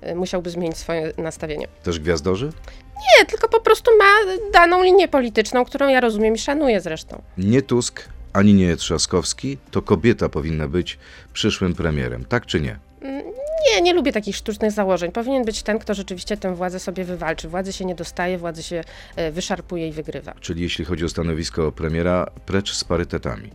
y, 0.09 0.15
musiałby 0.15 0.49
zmienić 0.49 0.77
swoje 0.77 1.13
nastawienie. 1.17 1.67
Też 1.83 1.99
gwiazdorzy? 1.99 2.51
Nie, 2.95 3.25
tylko 3.25 3.49
po 3.49 3.61
prostu 3.61 3.91
ma 3.97 4.33
daną 4.53 4.83
linię 4.83 5.07
polityczną, 5.07 5.65
którą 5.65 5.89
ja 5.89 5.99
rozumiem 5.99 6.35
i 6.35 6.39
szanuję 6.39 6.81
zresztą. 6.81 7.21
Nie 7.37 7.61
Tusk, 7.61 8.09
ani 8.33 8.53
nie 8.53 8.75
Trzaskowski, 8.75 9.57
to 9.71 9.81
kobieta 9.81 10.29
powinna 10.29 10.67
być 10.67 10.97
przyszłym 11.33 11.73
premierem, 11.73 12.25
tak 12.25 12.45
czy 12.45 12.61
nie? 12.61 12.79
Nie, 13.01 13.81
nie 13.81 13.93
lubię 13.93 14.11
takich 14.11 14.35
sztucznych 14.35 14.71
założeń. 14.71 15.11
Powinien 15.11 15.45
być 15.45 15.63
ten, 15.63 15.79
kto 15.79 15.93
rzeczywiście 15.93 16.37
tę 16.37 16.55
władzę 16.55 16.79
sobie 16.79 17.03
wywalczy. 17.03 17.47
Władzy 17.49 17.73
się 17.73 17.85
nie 17.85 17.95
dostaje, 17.95 18.37
władzy 18.37 18.63
się 18.63 18.83
y, 19.19 19.31
wyszarpuje 19.31 19.87
i 19.87 19.91
wygrywa. 19.91 20.33
Czyli 20.39 20.61
jeśli 20.61 20.85
chodzi 20.85 21.05
o 21.05 21.09
stanowisko 21.09 21.71
premiera, 21.71 22.31
precz 22.45 22.73
z 22.73 22.83
parytetami. 22.83 23.49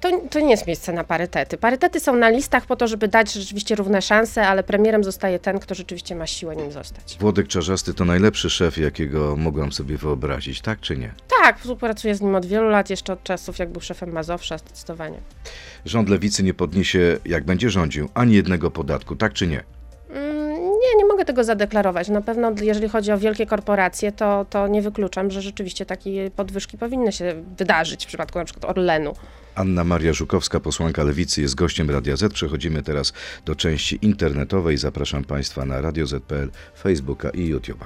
To, 0.00 0.20
to 0.30 0.40
nie 0.40 0.50
jest 0.50 0.66
miejsce 0.66 0.92
na 0.92 1.04
parytety. 1.04 1.56
Parytety 1.56 2.00
są 2.00 2.16
na 2.16 2.28
listach 2.28 2.66
po 2.66 2.76
to, 2.76 2.88
żeby 2.88 3.08
dać 3.08 3.32
rzeczywiście 3.32 3.74
równe 3.74 4.02
szanse, 4.02 4.46
ale 4.48 4.62
premierem 4.62 5.04
zostaje 5.04 5.38
ten, 5.38 5.58
kto 5.58 5.74
rzeczywiście 5.74 6.14
ma 6.14 6.26
siłę 6.26 6.56
nim 6.56 6.72
zostać. 6.72 7.16
Włodek 7.20 7.48
Czarzasty 7.48 7.94
to 7.94 8.04
najlepszy 8.04 8.50
szef, 8.50 8.78
jakiego 8.78 9.36
mogłam 9.36 9.72
sobie 9.72 9.96
wyobrazić, 9.96 10.60
tak 10.60 10.80
czy 10.80 10.96
nie? 10.96 11.12
Tak, 11.42 11.58
współpracuję 11.58 12.14
z 12.14 12.20
nim 12.20 12.34
od 12.34 12.46
wielu 12.46 12.68
lat, 12.68 12.90
jeszcze 12.90 13.12
od 13.12 13.22
czasów, 13.22 13.58
jak 13.58 13.68
był 13.68 13.80
szefem 13.80 14.12
Mazowsza, 14.12 14.58
zdecydowanie. 14.58 15.18
Rząd 15.84 16.08
lewicy 16.08 16.42
nie 16.42 16.54
podniesie, 16.54 17.18
jak 17.24 17.44
będzie 17.44 17.70
rządził, 17.70 18.08
ani 18.14 18.34
jednego 18.34 18.70
podatku, 18.70 19.16
tak 19.16 19.32
czy 19.32 19.46
nie? 19.46 19.62
Mm, 20.10 20.48
Nie, 20.62 20.96
nie 20.98 21.04
mogę 21.04 21.24
tego 21.24 21.44
zadeklarować. 21.44 22.08
Na 22.08 22.20
pewno, 22.20 22.52
jeżeli 22.62 22.88
chodzi 22.88 23.12
o 23.12 23.18
wielkie 23.18 23.46
korporacje, 23.46 24.12
to, 24.12 24.46
to 24.50 24.68
nie 24.68 24.82
wykluczam, 24.82 25.30
że 25.30 25.42
rzeczywiście 25.42 25.86
takie 25.86 26.30
podwyżki 26.30 26.78
powinny 26.78 27.12
się 27.12 27.44
wydarzyć 27.58 28.04
w 28.04 28.08
przypadku 28.08 28.38
na 28.38 28.44
przykład 28.44 28.64
Orlenu. 28.70 29.14
Anna 29.58 29.84
Maria 29.84 30.12
Żukowska, 30.12 30.60
posłanka 30.60 31.04
Lewicy, 31.04 31.40
jest 31.40 31.54
gościem 31.54 31.90
Radia 31.90 32.16
Z. 32.16 32.32
Przechodzimy 32.32 32.82
teraz 32.82 33.12
do 33.44 33.54
części 33.54 33.98
internetowej. 34.02 34.78
Zapraszam 34.78 35.24
Państwa 35.24 35.64
na 35.64 35.80
Radio 35.80 36.06
Z.pl, 36.06 36.50
Facebooka 36.82 37.30
i 37.30 37.54
YouTube'a. 37.54 37.84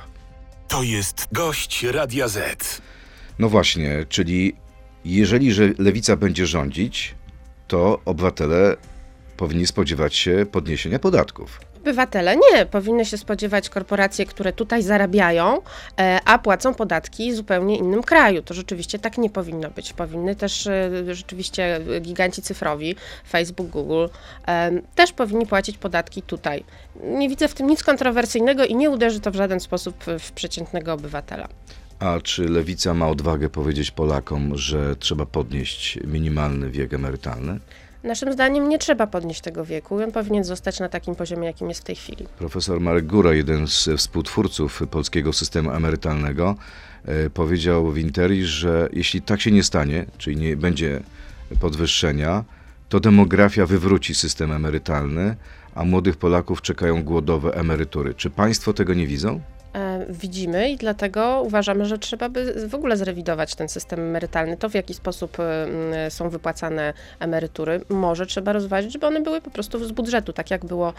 To 0.68 0.82
jest 0.82 1.28
gość 1.32 1.82
Radia 1.82 2.28
Z. 2.28 2.82
No 3.38 3.48
właśnie, 3.48 4.06
czyli 4.08 4.54
Jeżeli 5.04 5.52
że 5.52 5.72
lewica 5.78 6.16
będzie 6.16 6.46
rządzić, 6.46 7.14
to 7.68 8.00
obywatele 8.04 8.76
powinni 9.42 9.66
spodziewać 9.66 10.14
się 10.14 10.46
podniesienia 10.52 10.98
podatków. 10.98 11.60
Obywatele 11.80 12.36
nie, 12.36 12.66
powinny 12.66 13.04
się 13.04 13.18
spodziewać 13.18 13.68
korporacje, 13.68 14.26
które 14.26 14.52
tutaj 14.52 14.82
zarabiają, 14.82 15.62
e, 15.98 16.20
a 16.24 16.38
płacą 16.38 16.74
podatki 16.74 17.32
w 17.32 17.36
zupełnie 17.36 17.78
innym 17.78 18.02
kraju. 18.02 18.42
To 18.42 18.54
rzeczywiście 18.54 18.98
tak 18.98 19.18
nie 19.18 19.30
powinno 19.30 19.70
być. 19.70 19.92
Powinny 19.92 20.36
też 20.36 20.66
e, 20.66 21.14
rzeczywiście 21.14 21.80
giganci 22.00 22.42
cyfrowi, 22.42 22.96
Facebook, 23.28 23.68
Google, 23.68 24.06
e, 24.48 24.70
też 24.94 25.12
powinni 25.12 25.46
płacić 25.46 25.78
podatki 25.78 26.22
tutaj. 26.22 26.64
Nie 27.04 27.28
widzę 27.28 27.48
w 27.48 27.54
tym 27.54 27.66
nic 27.66 27.82
kontrowersyjnego 27.82 28.64
i 28.64 28.76
nie 28.76 28.90
uderzy 28.90 29.20
to 29.20 29.30
w 29.30 29.34
żaden 29.34 29.60
sposób 29.60 30.04
w 30.18 30.32
przeciętnego 30.32 30.92
obywatela. 30.92 31.48
A 31.98 32.20
czy 32.20 32.48
lewica 32.48 32.94
ma 32.94 33.08
odwagę 33.08 33.48
powiedzieć 33.48 33.90
Polakom, 33.90 34.56
że 34.56 34.96
trzeba 34.96 35.26
podnieść 35.26 35.98
minimalny 36.04 36.70
wiek 36.70 36.94
emerytalny? 36.94 37.60
Naszym 38.04 38.32
zdaniem 38.32 38.68
nie 38.68 38.78
trzeba 38.78 39.06
podnieść 39.06 39.40
tego 39.40 39.64
wieku. 39.64 40.02
On 40.02 40.12
powinien 40.12 40.44
zostać 40.44 40.80
na 40.80 40.88
takim 40.88 41.14
poziomie, 41.14 41.46
jakim 41.46 41.68
jest 41.68 41.80
w 41.80 41.84
tej 41.84 41.96
chwili. 41.96 42.26
Profesor 42.38 42.80
Marek 42.80 43.06
Góra, 43.06 43.32
jeden 43.34 43.66
z 43.68 43.88
współtwórców 43.96 44.82
polskiego 44.90 45.32
systemu 45.32 45.70
emerytalnego, 45.70 46.56
e, 47.04 47.30
powiedział 47.30 47.92
w 47.92 47.98
Interi, 47.98 48.44
że 48.44 48.88
jeśli 48.92 49.22
tak 49.22 49.40
się 49.40 49.50
nie 49.50 49.62
stanie, 49.62 50.06
czyli 50.18 50.36
nie 50.36 50.56
będzie 50.56 51.00
podwyższenia, 51.60 52.44
to 52.88 53.00
demografia 53.00 53.66
wywróci 53.66 54.14
system 54.14 54.52
emerytalny, 54.52 55.36
a 55.74 55.84
młodych 55.84 56.16
Polaków 56.16 56.62
czekają 56.62 57.02
głodowe 57.02 57.54
emerytury. 57.54 58.14
Czy 58.14 58.30
państwo 58.30 58.72
tego 58.72 58.94
nie 58.94 59.06
widzą? 59.06 59.40
E, 59.72 59.91
widzimy 60.08 60.70
i 60.70 60.76
dlatego 60.76 61.42
uważamy, 61.44 61.84
że 61.84 61.98
trzeba 61.98 62.28
by 62.28 62.68
w 62.68 62.74
ogóle 62.74 62.96
zrewidować 62.96 63.54
ten 63.54 63.68
system 63.68 64.00
emerytalny. 64.00 64.56
To, 64.56 64.68
w 64.68 64.74
jaki 64.74 64.94
sposób 64.94 65.36
e, 65.40 66.10
są 66.10 66.28
wypłacane 66.28 66.92
emerytury, 67.20 67.80
może 67.88 68.26
trzeba 68.26 68.52
rozważyć, 68.52 68.92
żeby 68.92 69.06
one 69.06 69.20
były 69.20 69.40
po 69.40 69.50
prostu 69.50 69.84
z 69.84 69.92
budżetu, 69.92 70.32
tak 70.32 70.50
jak 70.50 70.64
było 70.64 70.92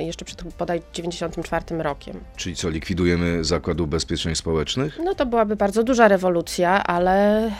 jeszcze 0.00 0.24
przed 0.24 0.42
bodaj 0.58 0.82
94 0.92 1.64
rokiem. 1.78 2.20
Czyli 2.36 2.56
co, 2.56 2.68
likwidujemy 2.68 3.44
Zakładu 3.44 3.84
Ubezpieczeń 3.84 4.34
Społecznych? 4.34 4.98
No 5.04 5.14
to 5.14 5.26
byłaby 5.26 5.56
bardzo 5.56 5.82
duża 5.82 6.08
rewolucja, 6.08 6.84
ale 6.84 7.46
e, 7.46 7.50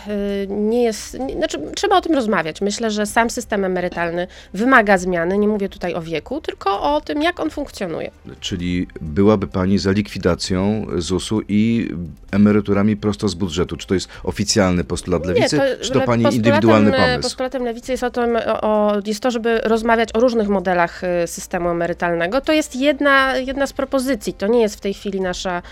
nie 0.48 0.82
jest, 0.82 1.18
nie, 1.18 1.34
znaczy 1.34 1.58
trzeba 1.74 1.96
o 1.96 2.00
tym 2.00 2.14
rozmawiać. 2.14 2.60
Myślę, 2.60 2.90
że 2.90 3.06
sam 3.06 3.30
system 3.30 3.64
emerytalny 3.64 4.26
wymaga 4.54 4.98
zmiany, 4.98 5.38
nie 5.38 5.48
mówię 5.48 5.68
tutaj 5.68 5.94
o 5.94 6.02
wieku, 6.02 6.40
tylko 6.40 6.94
o 6.94 7.00
tym, 7.00 7.22
jak 7.22 7.40
on 7.40 7.50
funkcjonuje. 7.50 8.10
Czyli 8.40 8.86
byłaby 9.00 9.46
Pani 9.46 9.78
za 9.78 9.90
likwidacją 9.90 10.29
ZUS-u 10.96 11.40
i 11.48 11.88
emeryturami 12.30 12.96
prosto 12.96 13.28
z 13.28 13.34
budżetu. 13.34 13.76
Czy 13.76 13.86
to 13.86 13.94
jest 13.94 14.08
oficjalny 14.24 14.84
postulat 14.84 15.26
lewicy, 15.26 15.56
Nie, 15.56 15.76
czy 15.80 15.92
to 15.92 16.00
pani 16.00 16.24
indywidualny 16.34 16.92
pomysł? 16.92 17.22
Postulatem 17.22 17.64
lewicy 17.64 17.92
jest, 17.92 18.04
o 18.04 18.10
tym, 18.10 18.38
o, 18.46 18.92
jest 19.06 19.20
to, 19.20 19.30
żeby 19.30 19.58
rozmawiać 19.58 20.08
o 20.14 20.20
różnych 20.20 20.48
modelach 20.48 21.04
y, 21.04 21.26
systemu 21.26 21.68
emerytalnego. 21.68 22.40
To 22.40 22.52
jest 22.52 22.76
jedna, 22.76 23.36
jedna 23.36 23.66
z 23.66 23.72
propozycji. 23.72 24.34
To 24.34 24.46
nie 24.46 24.60
jest 24.60 24.76
w 24.76 24.80
tej 24.80 24.94
chwili 24.94 25.20
nasza, 25.20 25.62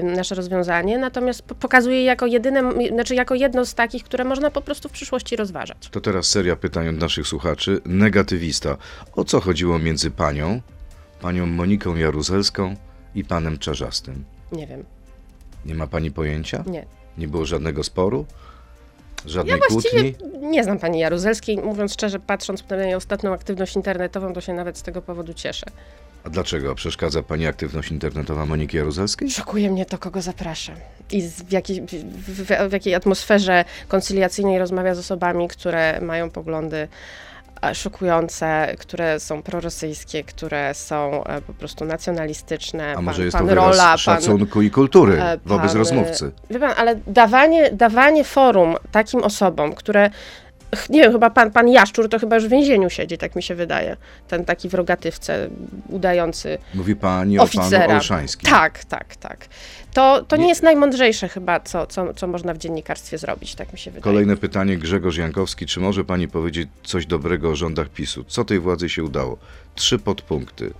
y, 0.00 0.02
nasze 0.02 0.34
rozwiązanie, 0.34 0.98
natomiast 0.98 1.42
pokazuje 1.42 2.04
jako 2.04 2.26
jedyne, 2.26 2.72
znaczy 2.92 3.14
jako 3.14 3.34
jedno 3.34 3.64
z 3.64 3.74
takich, 3.74 4.04
które 4.04 4.24
można 4.24 4.50
po 4.50 4.62
prostu 4.62 4.88
w 4.88 4.92
przyszłości 4.92 5.36
rozważać. 5.36 5.88
To 5.90 6.00
teraz 6.00 6.26
seria 6.26 6.56
pytań 6.56 6.88
od 6.88 6.96
naszych 6.96 7.26
słuchaczy. 7.26 7.80
Negatywista. 7.86 8.76
O 9.16 9.24
co 9.24 9.40
chodziło 9.40 9.78
między 9.78 10.10
panią, 10.10 10.60
panią 11.20 11.46
Moniką 11.46 11.96
Jaruzelską, 11.96 12.76
i 13.14 13.24
panem 13.24 13.58
Czarzastym? 13.58 14.24
Nie 14.52 14.66
wiem. 14.66 14.84
Nie 15.64 15.74
ma 15.74 15.86
pani 15.86 16.10
pojęcia? 16.10 16.64
Nie. 16.66 16.86
Nie 17.18 17.28
było 17.28 17.44
żadnego 17.44 17.84
sporu? 17.84 18.26
Żadnej 19.26 19.60
ja 19.60 19.66
kłótni? 19.68 20.14
Nie 20.40 20.64
znam 20.64 20.78
pani 20.78 20.98
Jaruzelskiej. 20.98 21.56
Mówiąc 21.56 21.92
szczerze, 21.92 22.20
patrząc 22.20 22.68
na 22.70 22.76
jej 22.76 22.94
ostatnią 22.94 23.32
aktywność 23.32 23.76
internetową, 23.76 24.32
to 24.32 24.40
się 24.40 24.52
nawet 24.52 24.78
z 24.78 24.82
tego 24.82 25.02
powodu 25.02 25.34
cieszę. 25.34 25.66
A 26.24 26.30
dlaczego? 26.30 26.74
Przeszkadza 26.74 27.22
pani 27.22 27.46
aktywność 27.46 27.90
internetowa 27.90 28.46
Moniki 28.46 28.76
Jaruzelskiej? 28.76 29.30
Szokuje 29.30 29.70
mnie 29.70 29.86
to, 29.86 29.98
kogo 29.98 30.22
zapraszam. 30.22 30.76
I 31.10 31.22
w 31.22 31.52
jakiej, 31.52 31.80
w, 31.80 31.86
w, 31.86 32.68
w 32.68 32.72
jakiej 32.72 32.94
atmosferze 32.94 33.64
koncyliacyjnej 33.88 34.58
rozmawia 34.58 34.94
z 34.94 34.98
osobami, 34.98 35.48
które 35.48 36.00
mają 36.00 36.30
poglądy 36.30 36.88
szokujące, 37.74 38.74
które 38.78 39.20
są 39.20 39.42
prorosyjskie, 39.42 40.24
które 40.24 40.74
są 40.74 41.24
e, 41.24 41.40
po 41.40 41.54
prostu 41.54 41.84
nacjonalistyczne. 41.84 42.94
A 42.96 43.00
może 43.00 43.16
pan, 43.16 43.24
jest 43.24 43.38
to 43.38 43.44
wyraz 43.44 43.64
Rola, 43.64 43.96
szacunku 43.96 44.54
pan, 44.54 44.64
i 44.64 44.70
kultury 44.70 45.22
e, 45.22 45.38
wobec 45.46 45.68
pan, 45.68 45.78
rozmówcy? 45.78 46.32
Wie 46.50 46.58
pan, 46.58 46.72
ale 46.76 47.00
dawanie, 47.06 47.70
dawanie 47.72 48.24
forum 48.24 48.76
takim 48.92 49.22
osobom, 49.22 49.72
które 49.72 50.10
nie 50.88 51.02
wiem, 51.02 51.12
chyba 51.12 51.30
pan, 51.30 51.50
pan 51.50 51.68
Jaszczur 51.68 52.08
to 52.08 52.18
chyba 52.18 52.36
już 52.36 52.46
w 52.46 52.48
więzieniu 52.50 52.90
siedzi, 52.90 53.18
tak 53.18 53.36
mi 53.36 53.42
się 53.42 53.54
wydaje. 53.54 53.96
Ten 54.28 54.44
taki 54.44 54.68
w 54.68 54.74
rogatywce 54.74 55.48
udający 55.88 56.58
Mówi 56.74 56.96
pani 56.96 57.38
oficera. 57.38 57.84
o 57.84 57.86
panu 57.86 57.94
Olszańskim. 57.94 58.50
Tak, 58.50 58.84
tak, 58.84 59.16
tak. 59.16 59.48
To, 59.94 60.24
to 60.28 60.36
nie, 60.36 60.42
nie 60.42 60.48
jest 60.48 60.62
najmądrzejsze 60.62 61.28
chyba, 61.28 61.60
co, 61.60 61.86
co, 61.86 62.14
co 62.14 62.26
można 62.26 62.54
w 62.54 62.58
dziennikarstwie 62.58 63.18
zrobić, 63.18 63.54
tak 63.54 63.72
mi 63.72 63.78
się 63.78 63.90
wydaje. 63.90 64.02
Kolejne 64.02 64.36
pytanie, 64.36 64.76
Grzegorz 64.76 65.16
Jankowski. 65.16 65.66
Czy 65.66 65.80
może 65.80 66.04
pani 66.04 66.28
powiedzieć 66.28 66.68
coś 66.82 67.06
dobrego 67.06 67.50
o 67.50 67.56
rządach 67.56 67.88
PiSu? 67.88 68.24
Co 68.24 68.44
tej 68.44 68.60
władzy 68.60 68.88
się 68.88 69.04
udało? 69.04 69.38
Trzy 69.74 69.98
podpunkty. 69.98 70.72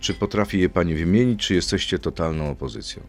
Czy 0.00 0.14
potrafi 0.14 0.60
je 0.60 0.68
pani 0.68 0.94
wymienić, 0.94 1.46
czy 1.46 1.54
jesteście 1.54 1.98
totalną 1.98 2.50
opozycją? 2.50 3.02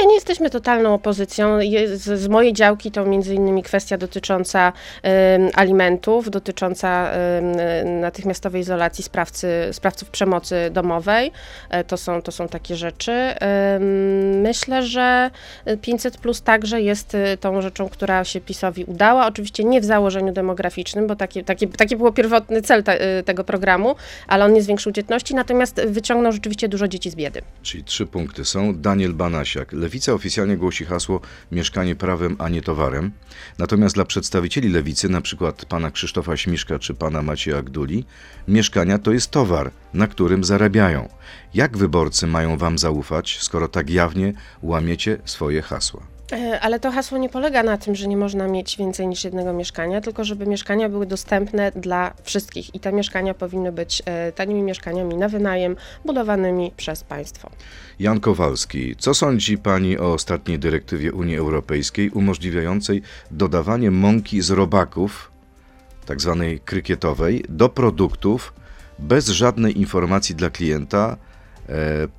Nie, 0.00 0.06
nie 0.06 0.14
jesteśmy 0.14 0.50
totalną 0.50 0.94
opozycją. 0.94 1.58
Z, 1.94 2.28
mojej 2.28 2.52
działki 2.52 2.90
to 2.90 3.04
między 3.04 3.34
innymi 3.34 3.62
kwestia 3.62 3.98
dotycząca 3.98 4.72
y, 4.72 5.10
alimentów, 5.54 6.30
dotycząca 6.30 7.12
y, 7.82 7.84
natychmiastowej 7.84 8.60
izolacji 8.60 9.04
sprawcy, 9.04 9.48
sprawców 9.72 10.10
przemocy 10.10 10.70
domowej. 10.72 11.32
Y, 11.80 11.84
to, 11.84 11.96
są, 11.96 12.22
to 12.22 12.32
są 12.32 12.48
takie 12.48 12.76
rzeczy. 12.76 13.12
Myślę, 14.42 14.82
że 14.82 15.30
500 15.82 16.18
plus 16.18 16.42
także 16.42 16.82
jest 16.82 17.14
y, 17.14 17.36
tą 17.40 17.62
rzeczą, 17.62 17.88
która 17.88 18.24
się 18.24 18.40
PiSowi 18.40 18.84
udała. 18.84 19.26
Oczywiście 19.26 19.64
nie 19.64 19.80
w 19.80 19.84
założeniu 19.84 20.32
demograficznym, 20.32 21.06
bo 21.06 21.16
taki, 21.16 21.44
taki, 21.44 21.68
taki 21.68 21.96
był 21.96 22.12
pierwotny 22.12 22.62
cel 22.62 22.84
te, 22.84 23.18
y, 23.18 23.22
tego 23.22 23.44
programu, 23.44 23.96
ale 24.26 24.44
on 24.44 24.52
nie 24.52 24.62
zwiększył 24.62 24.92
dzietności, 24.92 25.34
natomiast 25.34 25.80
wyciągnął 25.86 26.32
rzeczywiście 26.32 26.68
dużo 26.68 26.88
dzieci 26.88 27.10
z 27.10 27.14
biedy. 27.14 27.42
Czyli 27.62 27.84
trzy 27.84 28.06
punkty 28.06 28.44
są. 28.44 28.74
Daniel 28.74 29.14
Banasiak. 29.14 29.72
Lewica 29.86 30.12
oficjalnie 30.12 30.56
głosi 30.56 30.84
hasło 30.84 31.20
mieszkanie 31.52 31.96
prawem, 31.96 32.36
a 32.38 32.48
nie 32.48 32.62
towarem. 32.62 33.12
Natomiast 33.58 33.94
dla 33.94 34.04
przedstawicieli 34.04 34.68
lewicy, 34.68 35.08
na 35.08 35.20
przykład 35.20 35.64
pana 35.64 35.90
Krzysztofa 35.90 36.36
Śmiszka 36.36 36.78
czy 36.78 36.94
pana 36.94 37.22
Macieja 37.22 37.62
Gduli, 37.62 38.04
mieszkania 38.48 38.98
to 38.98 39.12
jest 39.12 39.30
towar, 39.30 39.70
na 39.94 40.06
którym 40.06 40.44
zarabiają. 40.44 41.08
Jak 41.54 41.76
wyborcy 41.76 42.26
mają 42.26 42.58
wam 42.58 42.78
zaufać, 42.78 43.38
skoro 43.40 43.68
tak 43.68 43.90
jawnie 43.90 44.32
łamiecie 44.62 45.18
swoje 45.24 45.62
hasła? 45.62 46.15
E, 46.32 46.60
ale 46.60 46.80
to 46.80 46.90
hasło 46.90 47.18
nie 47.18 47.28
polega 47.28 47.62
na 47.62 47.78
tym, 47.78 47.94
że 47.94 48.08
nie 48.08 48.16
można 48.16 48.48
mieć 48.48 48.76
więcej 48.76 49.06
niż 49.06 49.24
jednego 49.24 49.52
mieszkania, 49.52 50.00
tylko 50.00 50.24
żeby 50.24 50.46
mieszkania 50.46 50.88
były 50.88 51.06
dostępne 51.06 51.72
dla 51.76 52.12
wszystkich 52.22 52.74
i 52.74 52.80
te 52.80 52.92
mieszkania 52.92 53.34
powinny 53.34 53.72
być 53.72 54.02
e, 54.04 54.32
tanimi 54.32 54.62
mieszkaniami 54.62 55.16
na 55.16 55.28
wynajem, 55.28 55.76
budowanymi 56.04 56.72
przez 56.76 57.04
państwo. 57.04 57.50
Jan 57.98 58.20
Kowalski, 58.20 58.96
co 58.96 59.14
sądzi 59.14 59.58
Pani 59.58 59.98
o 59.98 60.12
ostatniej 60.12 60.58
dyrektywie 60.58 61.12
Unii 61.12 61.36
Europejskiej 61.36 62.10
umożliwiającej 62.10 63.02
dodawanie 63.30 63.90
mąki 63.90 64.42
z 64.42 64.50
robaków, 64.50 65.30
tak 66.06 66.20
zwanej 66.20 66.60
krykietowej, 66.60 67.44
do 67.48 67.68
produktów 67.68 68.54
bez 68.98 69.28
żadnej 69.28 69.78
informacji 69.78 70.34
dla 70.34 70.50
klienta, 70.50 71.16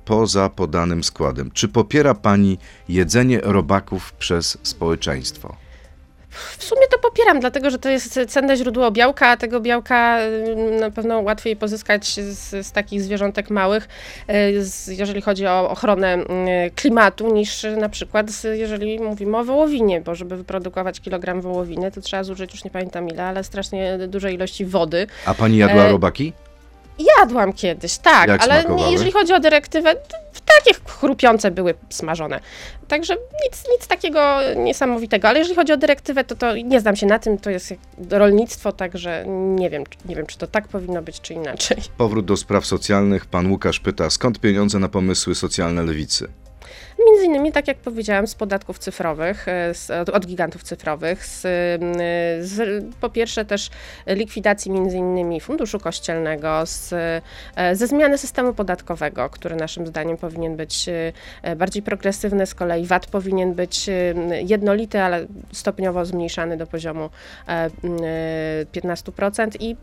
poza 0.04 0.48
podanym 0.48 1.04
składem. 1.04 1.50
Czy 1.50 1.68
popiera 1.68 2.14
Pani 2.14 2.58
jedzenie 2.88 3.40
robaków 3.42 4.12
przez 4.12 4.58
społeczeństwo? 4.62 5.56
W 6.58 6.64
sumie 6.64 6.82
to 6.90 6.98
popieram, 6.98 7.40
dlatego 7.40 7.70
że 7.70 7.78
to 7.78 7.88
jest 7.88 8.20
cenne 8.28 8.56
źródło 8.56 8.90
białka, 8.90 9.28
a 9.28 9.36
tego 9.36 9.60
białka 9.60 10.20
y, 10.20 10.80
na 10.80 10.90
pewno 10.90 11.20
łatwiej 11.20 11.56
pozyskać 11.56 12.06
z, 12.06 12.66
z 12.66 12.72
takich 12.72 13.02
zwierzątek 13.02 13.50
małych, 13.50 13.88
y, 14.30 14.64
z, 14.64 14.86
jeżeli 14.86 15.22
chodzi 15.22 15.46
o 15.46 15.70
ochronę 15.70 16.18
y, 16.18 16.24
klimatu, 16.70 17.34
niż 17.34 17.66
na 17.76 17.88
przykład 17.88 18.26
jeżeli 18.52 19.00
mówimy 19.00 19.36
o 19.36 19.44
wołowinie, 19.44 20.00
bo 20.00 20.14
żeby 20.14 20.36
wyprodukować 20.36 21.00
kilogram 21.00 21.40
wołowiny, 21.40 21.90
to 21.90 22.00
trzeba 22.00 22.24
zużyć 22.24 22.52
już 22.52 22.64
nie 22.64 22.70
pamiętam 22.70 23.08
ile, 23.08 23.24
ale 23.24 23.44
strasznie 23.44 23.98
duże 24.08 24.32
ilości 24.32 24.64
wody. 24.64 25.06
A 25.26 25.34
pani 25.34 25.56
jadła 25.56 25.84
e, 25.84 25.90
robaki? 25.90 26.32
Jadłam 27.18 27.52
kiedyś, 27.52 27.98
tak, 27.98 28.28
Jak 28.28 28.42
ale 28.42 28.60
smakowały? 28.62 28.92
jeżeli 28.92 29.12
chodzi 29.12 29.32
o 29.32 29.40
dyrektywę, 29.40 29.94
takie 30.46 30.80
chrupiące 30.86 31.50
były 31.50 31.74
smażone. 31.90 32.40
Także 32.88 33.14
nic, 33.14 33.64
nic 33.78 33.86
takiego 33.86 34.38
niesamowitego, 34.56 35.28
ale 35.28 35.38
jeżeli 35.38 35.56
chodzi 35.56 35.72
o 35.72 35.76
dyrektywę, 35.76 36.24
to, 36.24 36.34
to 36.36 36.56
nie 36.56 36.80
znam 36.80 36.96
się 36.96 37.06
na 37.06 37.18
tym, 37.18 37.38
to 37.38 37.50
jest 37.50 37.74
rolnictwo, 38.10 38.72
także 38.72 39.24
nie 39.28 39.70
wiem, 39.70 39.84
nie 40.04 40.16
wiem, 40.16 40.26
czy 40.26 40.38
to 40.38 40.46
tak 40.46 40.68
powinno 40.68 41.02
być, 41.02 41.20
czy 41.20 41.34
inaczej. 41.34 41.76
Powrót 41.98 42.24
do 42.26 42.36
spraw 42.36 42.66
socjalnych. 42.66 43.26
Pan 43.26 43.50
Łukasz 43.50 43.80
pyta, 43.80 44.10
skąd 44.10 44.40
pieniądze 44.40 44.78
na 44.78 44.88
pomysły 44.88 45.34
socjalne 45.34 45.82
lewicy? 45.82 46.28
Między 47.18 47.26
innymi, 47.26 47.52
tak 47.52 47.68
jak 47.68 47.76
powiedziałam, 47.76 48.26
z 48.26 48.34
podatków 48.34 48.78
cyfrowych, 48.78 49.48
e, 49.48 49.74
z, 49.74 50.08
od, 50.08 50.26
gigantów 50.26 50.62
cyfrowych, 50.62 51.26
z, 51.26 51.40
z, 52.40 52.84
po 53.00 53.10
pierwsze 53.10 53.44
też 53.44 53.70
likwidacji 54.06 54.70
między 54.70 54.96
innymi 54.96 55.40
funduszu 55.40 55.78
kościelnego, 55.78 56.66
z, 56.66 56.94
ze 57.72 57.86
zmiany 57.86 58.18
systemu 58.18 58.54
podatkowego, 58.54 59.30
który 59.30 59.56
naszym 59.56 59.86
zdaniem 59.86 60.16
powinien 60.16 60.56
być 60.56 60.86
bardziej 61.56 61.82
progresywny, 61.82 62.46
z 62.46 62.54
kolei 62.54 62.86
VAT 62.86 63.06
powinien 63.06 63.54
być 63.54 63.90
jednolity, 64.42 65.00
ale 65.00 65.26
stopniowo 65.52 66.04
zmniejszany 66.04 66.56
do 66.56 66.66
poziomu 66.66 67.10
15% 68.72 69.48
i 69.60 69.76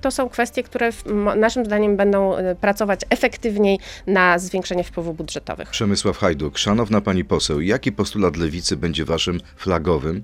to 0.00 0.10
są 0.10 0.28
kwestie, 0.28 0.62
które 0.62 0.90
naszym 1.36 1.64
zdaniem 1.64 1.96
będą 1.96 2.34
pracować 2.60 3.00
efektywniej 3.10 3.78
na 4.06 4.38
zwiększenie 4.38 4.84
wpływów 4.84 5.16
budżetowych. 5.16 5.70
Przemysław 5.70 6.18
Hajduk, 6.18 6.54
szanowna 6.78 7.00
pani 7.00 7.24
poseł, 7.24 7.60
jaki 7.60 7.92
postulat 7.92 8.36
lewicy 8.36 8.76
będzie 8.76 9.04
waszym 9.04 9.40
flagowym, 9.56 10.22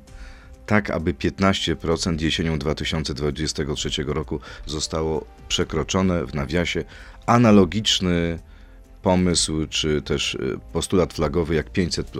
tak 0.66 0.90
aby 0.90 1.14
15% 1.14 2.22
jesienią 2.22 2.58
2023 2.58 4.04
roku 4.06 4.40
zostało 4.66 5.24
przekroczone 5.48 6.26
w 6.26 6.34
nawiasie. 6.34 6.84
Analogiczny 7.26 8.38
pomysł 9.02 9.66
czy 9.66 10.02
też 10.02 10.34
y, 10.34 10.58
postulat 10.72 11.12
flagowy 11.12 11.54
jak 11.54 11.70
500 11.70 12.10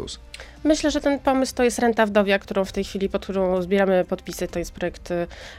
Myślę, 0.65 0.91
że 0.91 1.01
ten 1.01 1.19
pomysł 1.19 1.55
to 1.55 1.63
jest 1.63 1.79
renta 1.79 2.07
wdowia, 2.07 2.39
którą 2.39 2.65
w 2.65 2.73
tej 2.73 2.85
chwili, 2.85 3.09
pod 3.09 3.23
którą 3.23 3.63
zbieramy 3.63 4.05
podpisy. 4.05 4.49
To 4.49 4.59
jest 4.59 4.73
projekt, 4.73 5.11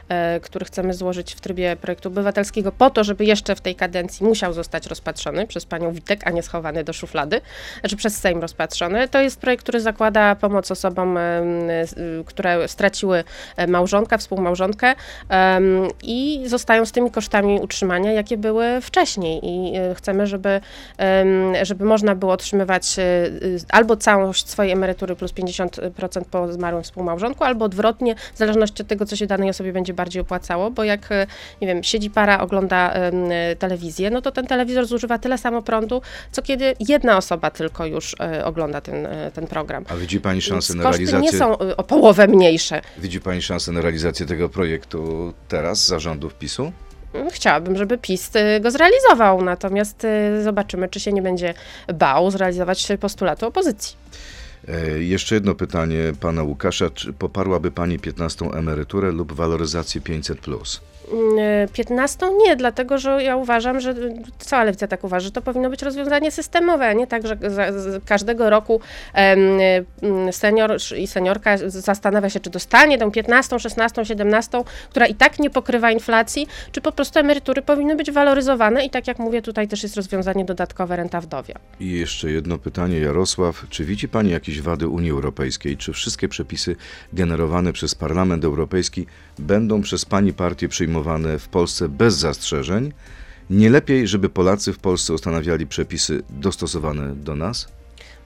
e, 0.08 0.40
który 0.40 0.64
chcemy 0.64 0.94
złożyć 0.94 1.34
w 1.34 1.40
trybie 1.40 1.76
projektu 1.76 2.08
obywatelskiego 2.08 2.72
po 2.72 2.90
to, 2.90 3.04
żeby 3.04 3.24
jeszcze 3.24 3.56
w 3.56 3.60
tej 3.60 3.74
kadencji 3.74 4.26
musiał 4.26 4.52
zostać 4.52 4.86
rozpatrzony 4.86 5.46
przez 5.46 5.64
panią 5.64 5.92
Witek, 5.92 6.20
a 6.24 6.30
nie 6.30 6.42
schowany 6.42 6.84
do 6.84 6.92
szuflady, 6.92 7.40
znaczy 7.80 7.96
przez 7.96 8.16
Sejm 8.16 8.40
rozpatrzony. 8.40 9.08
To 9.08 9.20
jest 9.20 9.40
projekt, 9.40 9.62
który 9.62 9.80
zakłada 9.80 10.34
pomoc 10.34 10.70
osobom, 10.70 11.18
które 12.26 12.68
straciły 12.68 13.24
e, 13.56 13.66
małżonka, 13.66 14.18
współmałżonkę 14.18 14.94
i 16.02 16.42
zostają 16.46 16.86
z 16.86 16.92
tymi 16.92 17.10
kosztami 17.10 17.60
utrzymania, 17.60 18.12
jakie 18.12 18.36
były 18.36 18.80
wcześniej. 18.80 19.40
I 19.42 19.76
e, 19.76 19.94
chcemy, 19.94 20.26
żeby, 20.26 20.60
żeby 21.62 21.84
można 21.84 22.14
było 22.14 22.32
otrzymywać 22.32 22.96
albo 23.70 23.96
całość 23.96 24.48
swojej 24.48 24.72
emerytury, 24.72 24.95
emerytury 24.96 25.16
plus 25.16 25.32
50% 25.32 26.24
po 26.30 26.52
zmarłym 26.52 26.82
współmałżonku, 26.82 27.44
albo 27.44 27.64
odwrotnie, 27.64 28.14
w 28.34 28.38
zależności 28.38 28.82
od 28.82 28.88
tego, 28.88 29.06
co 29.06 29.16
się 29.16 29.26
danej 29.26 29.50
osobie 29.50 29.72
będzie 29.72 29.94
bardziej 29.94 30.22
opłacało, 30.22 30.70
bo 30.70 30.84
jak, 30.84 31.12
e, 31.12 31.26
nie 31.60 31.66
wiem, 31.68 31.82
siedzi 31.82 32.10
para, 32.10 32.40
ogląda 32.40 32.94
y, 33.52 33.56
telewizję, 33.56 34.10
no 34.10 34.22
to 34.22 34.32
ten 34.32 34.46
telewizor 34.46 34.86
zużywa 34.86 35.18
tyle 35.18 35.38
samo 35.38 35.62
prądu, 35.62 36.02
co 36.32 36.42
kiedy 36.42 36.74
jedna 36.88 37.16
osoba 37.16 37.50
tylko 37.50 37.86
już 37.86 38.12
y, 38.12 38.44
ogląda 38.44 38.80
ten, 38.80 39.06
y, 39.06 39.30
ten 39.34 39.46
program. 39.46 39.84
A 39.88 39.96
widzi 39.96 40.20
Pani 40.20 40.42
szansę 40.42 40.72
Więc 40.72 40.84
na 40.84 40.90
realizację? 40.90 41.20
nie 41.20 41.38
są 41.38 41.58
o 41.58 41.84
połowę 41.84 42.26
mniejsze. 42.26 42.82
Widzi 42.98 43.20
Pani 43.20 43.42
szansę 43.42 43.72
na 43.72 43.80
realizację 43.80 44.26
tego 44.26 44.48
projektu 44.48 45.32
teraz, 45.48 45.86
zarządów 45.86 46.34
PiSu? 46.34 46.72
Mm, 47.14 47.30
chciałabym, 47.30 47.76
żeby 47.76 47.98
PiS 47.98 48.32
go 48.60 48.70
zrealizował, 48.70 49.42
natomiast 49.42 50.06
zobaczymy, 50.42 50.88
czy 50.88 51.00
się 51.00 51.12
nie 51.12 51.22
będzie 51.22 51.54
bał 51.94 52.30
zrealizować 52.30 52.88
postulatu 53.00 53.46
opozycji. 53.46 53.96
E, 54.68 55.02
jeszcze 55.02 55.34
jedno 55.34 55.54
pytanie 55.54 56.12
pana 56.20 56.42
Łukasza. 56.42 56.90
Czy 56.90 57.12
poparłaby 57.12 57.70
pani 57.70 57.98
15 57.98 58.46
emeryturę 58.46 59.12
lub 59.12 59.32
waloryzację 59.32 60.00
500? 60.00 60.46
15 61.72 62.26
mm, 62.26 62.38
nie, 62.38 62.56
dlatego 62.56 62.98
że 62.98 63.22
ja 63.22 63.36
uważam, 63.36 63.80
że 63.80 63.94
cała 64.38 64.64
lewica 64.64 64.86
tak 64.86 65.04
uważa, 65.04 65.24
że 65.24 65.30
to 65.30 65.42
powinno 65.42 65.70
być 65.70 65.82
rozwiązanie 65.82 66.30
systemowe, 66.30 66.86
a 66.86 66.92
nie 66.92 67.06
tak, 67.06 67.26
że 67.26 67.36
każdego 68.06 68.50
roku 68.50 68.80
senior 70.30 70.76
i 70.98 71.06
seniorka 71.06 71.58
zastanawia 71.66 72.30
się, 72.30 72.40
czy 72.40 72.50
dostanie 72.50 72.98
tą 72.98 73.10
15, 73.10 73.58
16, 73.58 74.04
17, 74.04 74.62
która 74.90 75.06
i 75.06 75.14
tak 75.14 75.38
nie 75.38 75.50
pokrywa 75.50 75.90
inflacji, 75.90 76.46
czy 76.72 76.80
po 76.80 76.92
prostu 76.92 77.18
emerytury 77.18 77.62
powinny 77.62 77.96
być 77.96 78.10
waloryzowane 78.10 78.84
i 78.84 78.90
tak 78.90 79.06
jak 79.06 79.18
mówię, 79.18 79.42
tutaj 79.42 79.68
też 79.68 79.82
jest 79.82 79.96
rozwiązanie 79.96 80.44
dodatkowe 80.44 80.96
renta 80.96 81.20
wdowia. 81.20 81.54
I 81.80 81.90
jeszcze 81.90 82.30
jedno 82.30 82.58
pytanie, 82.58 82.98
Jarosław. 82.98 83.66
Czy 83.70 83.84
widzi 83.84 84.08
Pani 84.08 84.34
jakieś 84.56 84.66
wady 84.66 84.88
Unii 84.88 85.10
Europejskiej? 85.10 85.76
Czy 85.76 85.92
wszystkie 85.92 86.28
przepisy 86.28 86.76
generowane 87.12 87.72
przez 87.72 87.94
Parlament 87.94 88.44
Europejski 88.44 89.06
będą 89.38 89.82
przez 89.82 90.04
Pani 90.04 90.32
partię 90.32 90.68
przyjmowane 90.68 91.38
w 91.38 91.48
Polsce 91.48 91.88
bez 91.88 92.14
zastrzeżeń. 92.14 92.92
Nie 93.50 93.70
lepiej, 93.70 94.08
żeby 94.08 94.28
Polacy 94.28 94.72
w 94.72 94.78
Polsce 94.78 95.14
ustanawiali 95.14 95.66
przepisy 95.66 96.22
dostosowane 96.30 97.14
do 97.16 97.36
nas? 97.36 97.68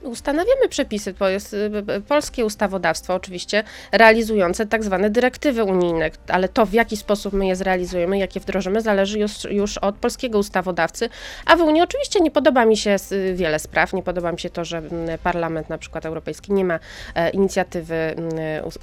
Ustanawiamy 0.03 0.67
przepisy, 0.69 1.13
to 1.13 1.29
jest 1.29 1.53
y, 1.53 2.01
polskie 2.07 2.45
ustawodawstwo 2.45 3.13
oczywiście 3.13 3.63
realizujące 3.91 4.65
tak 4.65 4.83
zwane 4.83 5.09
dyrektywy 5.09 5.63
unijne, 5.63 6.11
ale 6.27 6.49
to 6.49 6.65
w 6.65 6.73
jaki 6.73 6.97
sposób 6.97 7.33
my 7.33 7.47
je 7.47 7.55
zrealizujemy, 7.55 8.17
jakie 8.17 8.39
wdrożymy, 8.39 8.81
zależy 8.81 9.19
już, 9.19 9.31
już 9.43 9.77
od 9.77 9.95
polskiego 9.95 10.39
ustawodawcy. 10.39 11.09
A 11.45 11.55
w 11.55 11.61
Unii 11.61 11.81
oczywiście 11.81 12.19
nie 12.19 12.31
podoba 12.31 12.65
mi 12.65 12.77
się 12.77 12.95
wiele 13.33 13.59
spraw. 13.59 13.93
Nie 13.93 14.03
podoba 14.03 14.31
mi 14.31 14.39
się 14.39 14.49
to, 14.49 14.65
że 14.65 14.81
Parlament 15.23 15.69
na 15.69 15.77
przykład 15.77 16.05
Europejski 16.05 16.53
nie 16.53 16.65
ma 16.65 16.79
e, 17.15 17.29
inicjatywy 17.29 18.15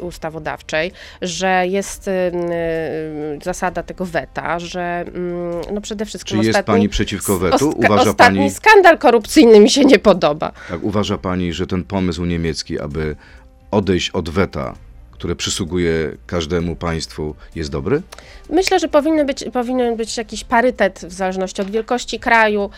ustawodawczej, 0.00 0.92
że 1.22 1.66
jest 1.66 2.10
zasada 3.42 3.82
tego 3.82 4.04
weta, 4.04 4.58
że 4.58 5.04
no 5.72 5.80
przede 5.80 6.04
wszystkim. 6.04 6.40
Czy 6.40 6.46
jest 6.46 6.58
ostatni, 6.58 6.74
pani 6.74 6.88
przeciwko 6.88 7.38
wetu? 7.38 7.70
Uważa 7.76 8.10
ostatni 8.10 8.38
pani... 8.38 8.50
skandal 8.50 8.98
korupcyjny 8.98 9.60
mi 9.60 9.70
się 9.70 9.84
nie 9.84 9.98
podoba. 9.98 10.52
Tak, 10.68 10.82
uważa 10.82 11.07
uważa 11.08 11.18
pani, 11.18 11.52
że 11.52 11.66
ten 11.66 11.84
pomysł 11.84 12.24
niemiecki, 12.24 12.80
aby 12.80 13.16
odejść 13.70 14.10
od 14.10 14.30
weta, 14.30 14.74
które 15.10 15.36
przysługuje 15.36 16.16
każdemu 16.26 16.76
państwu, 16.76 17.34
jest 17.54 17.70
dobry? 17.70 18.02
Myślę, 18.50 18.80
że 18.80 18.88
powinny 18.88 19.24
być, 19.24 19.44
powinien 19.52 19.96
być 19.96 20.16
jakiś 20.16 20.44
parytet 20.44 21.00
w 21.08 21.12
zależności 21.12 21.62
od 21.62 21.70
wielkości 21.70 22.20
kraju, 22.20 22.70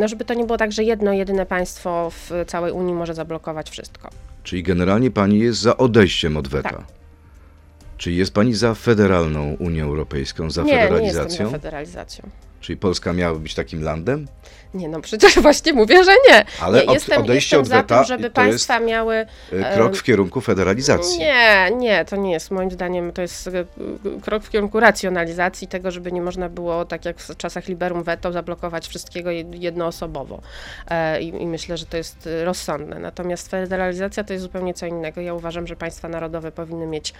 no, 0.00 0.08
żeby 0.08 0.24
to 0.24 0.34
nie 0.34 0.44
było 0.44 0.58
tak, 0.58 0.72
że 0.72 0.84
jedno, 0.84 1.12
jedyne 1.12 1.46
państwo 1.46 2.10
w 2.10 2.30
całej 2.46 2.72
Unii 2.72 2.94
może 2.94 3.14
zablokować 3.14 3.70
wszystko. 3.70 4.08
Czyli 4.44 4.62
generalnie 4.62 5.10
pani 5.10 5.38
jest 5.38 5.60
za 5.60 5.76
odejściem 5.76 6.36
od 6.36 6.48
weta? 6.48 6.70
Tak. 6.70 6.84
Czy 7.96 8.12
jest 8.12 8.34
pani 8.34 8.54
za 8.54 8.74
federalną 8.74 9.56
Unią 9.58 9.84
Europejską, 9.84 10.50
za 10.50 10.62
nie, 10.62 10.72
federalizacją? 10.72 11.22
Nie, 11.22 11.28
jestem 11.28 11.46
za 11.46 11.52
federalizacją. 11.52 12.30
Czyli 12.60 12.76
Polska 12.76 13.12
miała 13.12 13.38
być 13.38 13.54
takim 13.54 13.82
landem? 13.82 14.26
Nie, 14.74 14.88
no 14.88 15.00
przecież 15.00 15.38
właśnie 15.42 15.72
mówię, 15.72 16.04
że 16.04 16.12
nie. 16.30 16.44
Ale 16.60 16.86
od, 16.86 16.94
jestem, 16.94 17.22
odejście 17.22 17.56
jestem 17.56 17.78
od 17.78 17.82
weta 17.82 17.94
za 17.94 18.04
tym, 18.04 18.08
żeby 18.08 18.30
państwa 18.30 18.80
miały... 18.80 19.26
E, 19.52 19.74
krok 19.74 19.96
w 19.96 20.02
kierunku 20.02 20.40
federalizacji. 20.40 21.18
Nie, 21.18 21.70
nie, 21.76 22.04
to 22.04 22.16
nie 22.16 22.32
jest. 22.32 22.50
Moim 22.50 22.70
zdaniem 22.70 23.12
to 23.12 23.22
jest 23.22 23.46
e, 23.46 23.64
krok 24.22 24.42
w 24.42 24.50
kierunku 24.50 24.80
racjonalizacji 24.80 25.68
tego, 25.68 25.90
żeby 25.90 26.12
nie 26.12 26.22
można 26.22 26.48
było, 26.48 26.84
tak 26.84 27.04
jak 27.04 27.18
w 27.18 27.36
czasach 27.36 27.68
liberum 27.68 28.02
veto, 28.02 28.32
zablokować 28.32 28.88
wszystkiego 28.88 29.30
jednoosobowo. 29.52 30.40
E, 30.90 31.22
I, 31.22 31.28
I 31.42 31.46
myślę, 31.46 31.76
że 31.76 31.86
to 31.86 31.96
jest 31.96 32.28
rozsądne. 32.44 32.98
Natomiast 32.98 33.50
federalizacja 33.50 34.24
to 34.24 34.32
jest 34.32 34.42
zupełnie 34.42 34.74
co 34.74 34.86
innego. 34.86 35.20
Ja 35.20 35.34
uważam, 35.34 35.66
że 35.66 35.76
państwa 35.76 36.08
narodowe 36.08 36.52
powinny 36.52 36.86
mieć 36.86 37.14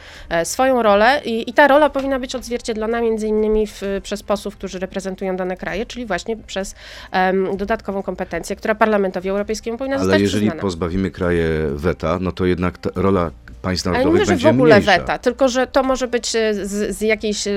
swoją 0.44 0.82
rolę 0.82 1.20
i, 1.24 1.50
i 1.50 1.52
ta 1.52 1.68
rola 1.68 1.90
powinna 1.90 2.18
być 2.18 2.34
odzwierciedlona 2.34 3.00
między 3.00 3.26
innymi 3.26 3.66
w, 3.66 3.82
przez 4.02 4.22
posłów, 4.22 4.56
którzy 4.56 4.78
reprezentują 4.78 5.36
dane 5.36 5.56
kraje, 5.56 5.86
czyli 5.86 6.06
właśnie 6.06 6.36
przez 6.36 6.74
um, 7.12 7.41
dodatkową 7.56 8.02
kompetencję, 8.02 8.56
która 8.56 8.74
Parlamentowi 8.74 9.28
Europejskiemu 9.28 9.78
powinna 9.78 9.96
Ale 9.96 10.04
zostać 10.04 10.20
jeżeli 10.20 10.40
przyznana. 10.42 10.60
pozbawimy 10.60 11.10
kraje 11.10 11.48
weta, 11.74 12.18
no 12.20 12.32
to 12.32 12.46
jednak 12.46 12.78
rola 12.94 13.30
państw 13.62 13.86
narodowych 13.86 14.22
Ale 14.22 14.34
nie, 14.34 14.40
że 14.40 14.48
w 14.48 14.54
ogóle 14.54 14.74
mniejsza. 14.76 14.98
weta, 14.98 15.18
tylko 15.18 15.48
że 15.48 15.66
to 15.66 15.82
może 15.82 16.08
być 16.08 16.36
e, 16.36 16.54
z, 16.54 16.96
z 16.96 17.00
jakiejś, 17.00 17.46
e, 17.46 17.52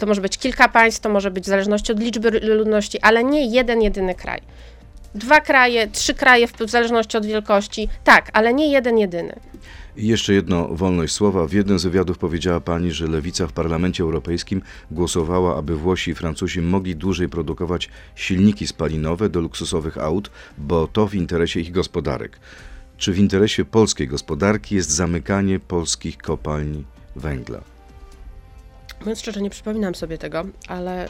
to 0.00 0.06
może 0.06 0.20
być 0.20 0.38
kilka 0.38 0.68
państw, 0.68 1.00
to 1.00 1.08
może 1.08 1.30
być 1.30 1.44
w 1.44 1.48
zależności 1.48 1.92
od 1.92 2.00
liczby 2.00 2.30
ludności, 2.30 2.98
ale 3.00 3.24
nie 3.24 3.46
jeden, 3.46 3.82
jedyny 3.82 4.14
kraj. 4.14 4.40
Dwa 5.14 5.40
kraje, 5.40 5.88
trzy 5.88 6.14
kraje 6.14 6.48
w 6.48 6.70
zależności 6.70 7.16
od 7.16 7.26
wielkości, 7.26 7.88
tak, 8.04 8.30
ale 8.32 8.54
nie 8.54 8.72
jeden, 8.72 8.98
jedyny. 8.98 9.34
I 9.96 10.06
jeszcze 10.06 10.34
jedno, 10.34 10.68
wolność 10.68 11.14
słowa. 11.14 11.46
W 11.46 11.52
jednym 11.52 11.78
z 11.78 11.84
wywiadów 11.84 12.18
powiedziała 12.18 12.60
pani, 12.60 12.92
że 12.92 13.06
lewica 13.06 13.46
w 13.46 13.52
Parlamencie 13.52 14.02
Europejskim 14.02 14.62
głosowała, 14.90 15.56
aby 15.56 15.76
Włosi 15.76 16.10
i 16.10 16.14
Francuzi 16.14 16.60
mogli 16.62 16.96
dłużej 16.96 17.28
produkować 17.28 17.90
silniki 18.14 18.66
spalinowe 18.66 19.28
do 19.28 19.40
luksusowych 19.40 19.98
aut, 19.98 20.30
bo 20.58 20.88
to 20.88 21.06
w 21.06 21.14
interesie 21.14 21.60
ich 21.60 21.72
gospodarek. 21.72 22.40
Czy 22.96 23.12
w 23.12 23.18
interesie 23.18 23.64
polskiej 23.64 24.08
gospodarki 24.08 24.74
jest 24.74 24.90
zamykanie 24.90 25.60
polskich 25.60 26.18
kopalni 26.18 26.84
węgla? 27.16 27.73
Mówiąc 29.04 29.20
szczerze, 29.20 29.40
nie 29.42 29.50
przypominam 29.50 29.94
sobie 29.94 30.18
tego, 30.18 30.44
ale 30.68 31.06
y, 31.06 31.08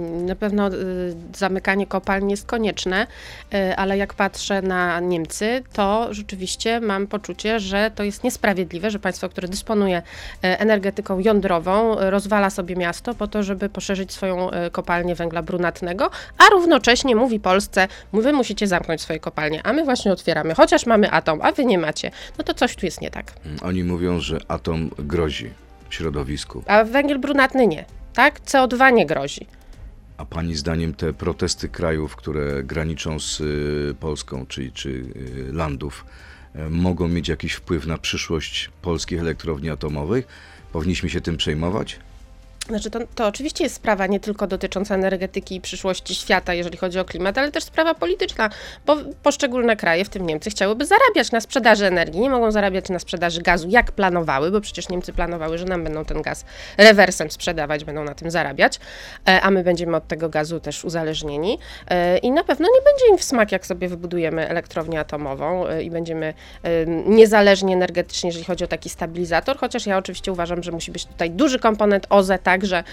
na 0.00 0.36
pewno 0.36 0.68
y, 0.68 1.14
zamykanie 1.36 1.86
kopalń 1.86 2.30
jest 2.30 2.46
konieczne, 2.46 3.06
y, 3.54 3.76
ale 3.76 3.98
jak 3.98 4.14
patrzę 4.14 4.62
na 4.62 5.00
Niemcy, 5.00 5.62
to 5.72 6.08
rzeczywiście 6.10 6.80
mam 6.80 7.06
poczucie, 7.06 7.60
że 7.60 7.90
to 7.94 8.02
jest 8.02 8.24
niesprawiedliwe, 8.24 8.90
że 8.90 8.98
państwo, 8.98 9.28
które 9.28 9.48
dysponuje 9.48 9.98
y, 9.98 10.02
energetyką 10.42 11.18
jądrową, 11.18 11.96
rozwala 11.98 12.50
sobie 12.50 12.76
miasto 12.76 13.14
po 13.14 13.28
to, 13.28 13.42
żeby 13.42 13.68
poszerzyć 13.68 14.12
swoją 14.12 14.50
y, 14.50 14.70
kopalnię 14.70 15.14
węgla 15.14 15.42
brunatnego, 15.42 16.10
a 16.38 16.50
równocześnie 16.50 17.16
mówi 17.16 17.40
Polsce, 17.40 17.88
wy 18.12 18.32
musicie 18.32 18.66
zamknąć 18.66 19.00
swoje 19.00 19.20
kopalnie, 19.20 19.66
a 19.66 19.72
my 19.72 19.84
właśnie 19.84 20.12
otwieramy, 20.12 20.54
chociaż 20.54 20.86
mamy 20.86 21.10
atom, 21.10 21.40
a 21.42 21.52
wy 21.52 21.64
nie 21.64 21.78
macie. 21.78 22.10
No 22.38 22.44
to 22.44 22.54
coś 22.54 22.76
tu 22.76 22.86
jest 22.86 23.00
nie 23.00 23.10
tak. 23.10 23.32
Oni 23.62 23.84
mówią, 23.84 24.20
że 24.20 24.38
atom 24.48 24.90
grozi 24.98 25.61
środowisku. 25.94 26.62
A 26.66 26.84
węgiel 26.84 27.18
brunatny 27.18 27.66
nie, 27.66 27.84
tak? 28.14 28.40
CO2 28.40 28.92
nie 28.92 29.06
grozi. 29.06 29.46
A 30.16 30.24
pani 30.24 30.54
zdaniem 30.54 30.94
te 30.94 31.12
protesty 31.12 31.68
krajów, 31.68 32.16
które 32.16 32.62
graniczą 32.64 33.18
z 33.20 33.40
y, 33.40 33.94
Polską, 34.00 34.46
czy, 34.46 34.70
czy 34.72 34.88
y, 34.88 35.52
landów, 35.52 36.04
y, 36.56 36.70
mogą 36.70 37.08
mieć 37.08 37.28
jakiś 37.28 37.52
wpływ 37.52 37.86
na 37.86 37.98
przyszłość 37.98 38.70
polskich 38.82 39.20
elektrowni 39.20 39.70
atomowych? 39.70 40.26
Powinniśmy 40.72 41.10
się 41.10 41.20
tym 41.20 41.36
przejmować? 41.36 41.98
Znaczy 42.68 42.90
to, 42.90 42.98
to 43.14 43.26
oczywiście 43.26 43.64
jest 43.64 43.76
sprawa 43.76 44.06
nie 44.06 44.20
tylko 44.20 44.46
dotycząca 44.46 44.94
energetyki 44.94 45.56
i 45.56 45.60
przyszłości 45.60 46.14
świata, 46.14 46.54
jeżeli 46.54 46.78
chodzi 46.78 46.98
o 46.98 47.04
klimat, 47.04 47.38
ale 47.38 47.52
też 47.52 47.64
sprawa 47.64 47.94
polityczna, 47.94 48.50
bo 48.86 48.96
poszczególne 49.22 49.76
kraje, 49.76 50.04
w 50.04 50.08
tym 50.08 50.26
Niemcy, 50.26 50.50
chciałyby 50.50 50.86
zarabiać 50.86 51.32
na 51.32 51.40
sprzedaży 51.40 51.86
energii. 51.86 52.20
Nie 52.20 52.30
mogą 52.30 52.50
zarabiać 52.50 52.88
na 52.88 52.98
sprzedaży 52.98 53.42
gazu, 53.42 53.68
jak 53.68 53.92
planowały, 53.92 54.50
bo 54.50 54.60
przecież 54.60 54.88
Niemcy 54.88 55.12
planowały, 55.12 55.58
że 55.58 55.64
nam 55.64 55.84
będą 55.84 56.04
ten 56.04 56.22
gaz 56.22 56.44
rewersem 56.78 57.30
sprzedawać, 57.30 57.84
będą 57.84 58.04
na 58.04 58.14
tym 58.14 58.30
zarabiać, 58.30 58.80
e, 59.28 59.40
a 59.40 59.50
my 59.50 59.64
będziemy 59.64 59.96
od 59.96 60.08
tego 60.08 60.28
gazu 60.28 60.60
też 60.60 60.84
uzależnieni. 60.84 61.58
E, 61.88 62.18
I 62.18 62.30
na 62.30 62.44
pewno 62.44 62.68
nie 62.74 62.82
będzie 62.84 63.08
im 63.10 63.18
w 63.18 63.24
smak, 63.24 63.52
jak 63.52 63.66
sobie 63.66 63.88
wybudujemy 63.88 64.48
elektrownię 64.48 65.00
atomową 65.00 65.66
e, 65.66 65.82
i 65.82 65.90
będziemy 65.90 66.34
niezależni 67.06 67.72
energetycznie, 67.72 68.28
jeżeli 68.28 68.44
chodzi 68.44 68.64
o 68.64 68.66
taki 68.66 68.88
stabilizator, 68.88 69.58
chociaż 69.58 69.86
ja 69.86 69.98
oczywiście 69.98 70.32
uważam, 70.32 70.62
że 70.62 70.72
musi 70.72 70.92
być 70.92 71.06
tutaj 71.06 71.30
duży 71.30 71.58
komponent 71.58 72.06
OZE, 72.10 72.38
także, 72.52 72.84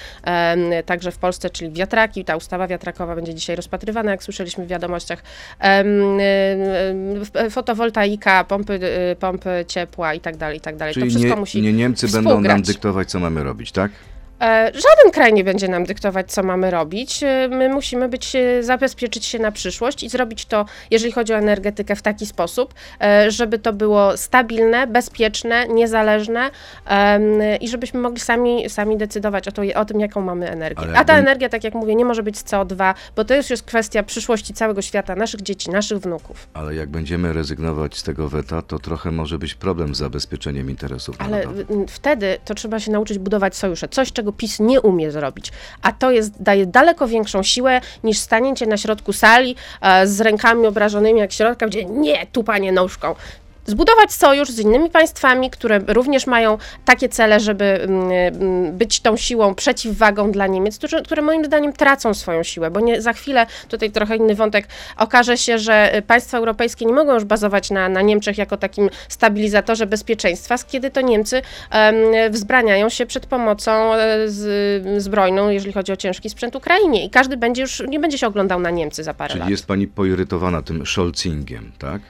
także 0.86 1.12
w 1.12 1.18
Polsce, 1.18 1.50
czyli 1.50 1.72
wiatraki. 1.72 2.26
Ta 2.26 2.36
ustawa 2.36 2.68
wiatrakowa 2.68 3.16
będzie 3.16 3.34
dzisiaj 3.34 3.56
rozpatrywana, 3.56 4.12
jak 4.12 4.24
słyszeliśmy 4.24 4.66
w 4.66 4.68
wiadomościach. 4.68 5.24
Fotowoltaika, 7.50 8.44
pompy, 8.44 8.80
y, 9.12 9.16
pompy 9.16 9.66
ciepła 9.68 10.14
i 10.14 10.20
tak 10.20 10.38
dalej, 10.38 10.58
i 10.58 10.62
tak 10.62 10.76
dalej. 10.76 10.94
Czyli 10.94 11.06
to 11.06 11.10
wszystko 11.10 11.34
nie, 11.36 11.40
musi 11.40 11.62
nie 11.62 11.74
Niemcy 11.74 12.08
będą 12.08 12.42
nam 12.42 12.62
dyktować, 12.62 13.10
co 13.10 13.20
mamy 13.20 13.44
robić, 13.44 13.72
tak? 13.72 13.92
E, 14.42 14.66
żaden 14.66 15.12
kraj 15.14 15.34
nie 15.34 15.44
będzie 15.44 15.68
nam 15.68 15.84
dyktować, 15.84 16.32
co 16.32 16.44
mamy 16.44 16.72
robić. 16.72 17.24
E, 17.24 17.48
my 17.52 17.70
musimy 17.70 18.10
być, 18.10 18.36
e, 18.36 18.64
zabezpieczyć 18.64 19.26
się 19.26 19.40
na 19.40 19.52
przyszłość 19.52 20.04
i 20.04 20.10
zrobić 20.10 20.46
to, 20.46 20.66
jeżeli 20.92 21.12
chodzi 21.12 21.34
o 21.34 21.38
energetykę, 21.38 21.96
w 21.96 22.02
taki 22.02 22.26
sposób, 22.26 22.74
żeby 23.28 23.60
to 23.60 23.74
było 23.74 24.18
stabilne, 24.18 24.88
bezpieczne, 24.88 25.68
niezależne 25.68 26.50
i 27.62 27.68
żebyśmy 27.68 28.00
mogli 28.00 28.20
sami, 28.20 28.70
sami 28.70 28.98
decydować 28.98 29.48
o, 29.48 29.52
to, 29.52 29.62
o 29.76 29.86
tym, 29.86 30.00
jaką 30.00 30.22
mamy 30.22 30.50
energię. 30.50 30.84
A 30.96 31.06
ta 31.06 31.18
energia, 31.18 31.50
tak 31.50 31.64
jak 31.64 31.74
mówię, 31.74 31.96
nie 31.96 32.06
może 32.06 32.24
być 32.24 32.38
z 32.38 32.44
CO2, 32.44 32.94
bo 33.16 33.26
to 33.26 33.36
już 33.36 33.50
jest 33.50 33.64
kwestia 33.64 34.04
przyszłości 34.04 34.54
całego 34.54 34.82
świata, 34.82 35.16
naszych 35.16 35.42
dzieci, 35.42 35.70
naszych 35.70 36.00
wnuków. 36.00 36.48
Ale 36.54 36.76
jak 36.76 36.90
będziemy 36.90 37.34
rezygnować 37.34 37.98
z 37.98 38.04
tego 38.04 38.30
weta, 38.30 38.62
to 38.62 38.80
trochę 38.80 39.12
może 39.12 39.38
być 39.38 39.54
problem 39.56 39.96
z 39.96 39.98
zabezpieczeniem 39.98 40.70
interesów 40.70 41.16
Ale 41.20 41.44
wtedy 41.88 42.38
to 42.46 42.56
trzeba 42.56 42.80
się 42.80 42.92
nauczyć 42.92 43.18
budować 43.18 43.56
sojusze. 43.56 43.88
Coś, 43.88 44.12
czego 44.12 44.29
PiS 44.34 44.60
nie 44.60 44.82
umie 44.82 45.12
zrobić. 45.12 45.52
A 45.82 45.92
to 45.92 46.12
jest, 46.12 46.42
daje 46.42 46.66
daleko 46.66 47.08
większą 47.08 47.44
siłę 47.44 47.82
niż 48.04 48.18
stanięcie 48.18 48.66
na 48.66 48.78
środku 48.78 49.14
sali 49.14 49.56
e, 49.82 50.08
z 50.08 50.22
rękami 50.22 50.68
obrażonymi 50.68 51.20
jak 51.20 51.32
środka, 51.32 51.68
gdzie 51.68 51.86
nie, 51.86 52.28
tu 52.32 52.44
panie 52.44 52.72
nóżką 52.72 53.16
zbudować 53.66 54.14
sojusz 54.14 54.50
z 54.50 54.60
innymi 54.60 54.90
państwami, 54.90 55.50
które 55.50 55.80
również 55.88 56.28
mają 56.28 56.58
takie 56.86 57.10
cele, 57.10 57.40
żeby 57.40 57.66
mm, 57.66 58.12
mm, 58.12 58.78
być 58.78 59.00
tą 59.00 59.18
siłą, 59.18 59.56
przeciwwagą 59.56 60.32
dla 60.32 60.48
Niemiec, 60.48 60.80
które, 61.04 61.22
moim 61.22 61.46
zdaniem 61.46 61.74
tracą 61.74 62.14
swoją 62.14 62.44
siłę, 62.44 62.72
bo 62.72 62.80
nie, 62.80 63.02
za 63.02 63.14
chwilę, 63.14 63.46
tutaj 63.68 63.92
trochę 63.92 64.16
inny 64.16 64.36
wątek, 64.36 64.68
okaże 64.98 65.38
się, 65.38 65.60
że 65.60 66.02
państwa 66.08 66.38
europejskie 66.38 66.86
nie 66.86 66.94
mogą 66.94 67.14
już 67.14 67.24
bazować 67.24 67.72
na, 67.72 67.90
na 67.90 68.02
Niemczech 68.02 68.38
jako 68.38 68.58
takim 68.58 68.90
stabilizatorze 69.10 69.86
bezpieczeństwa, 69.86 70.56
kiedy 70.68 70.92
to 70.92 71.02
Niemcy 71.02 71.42
wzbraniają 72.30 72.90
się 72.90 73.06
przed 73.06 73.26
pomocą 73.26 73.94
e, 73.94 74.30
z, 74.30 75.04
zbrojną, 75.04 75.50
jeżeli 75.50 75.74
chodzi 75.74 75.92
o 75.92 75.98
ciężki 75.98 76.30
sprzęt 76.30 76.56
Ukrainie 76.56 77.06
i 77.06 77.10
każdy 77.10 77.38
będzie 77.38 77.62
już, 77.62 77.84
nie 77.88 78.00
będzie 78.00 78.18
się 78.18 78.28
oglądał 78.28 78.60
na 78.60 78.70
Niemcy 78.70 79.04
za 79.04 79.14
parę 79.14 79.30
Czyli 79.30 79.40
lat. 79.40 79.46
Czyli 79.46 79.52
jest 79.52 79.66
pani 79.66 79.88
poirytowana 79.88 80.62
tym 80.62 80.86
Scholzingiem, 80.86 81.72
tak? 81.80 82.02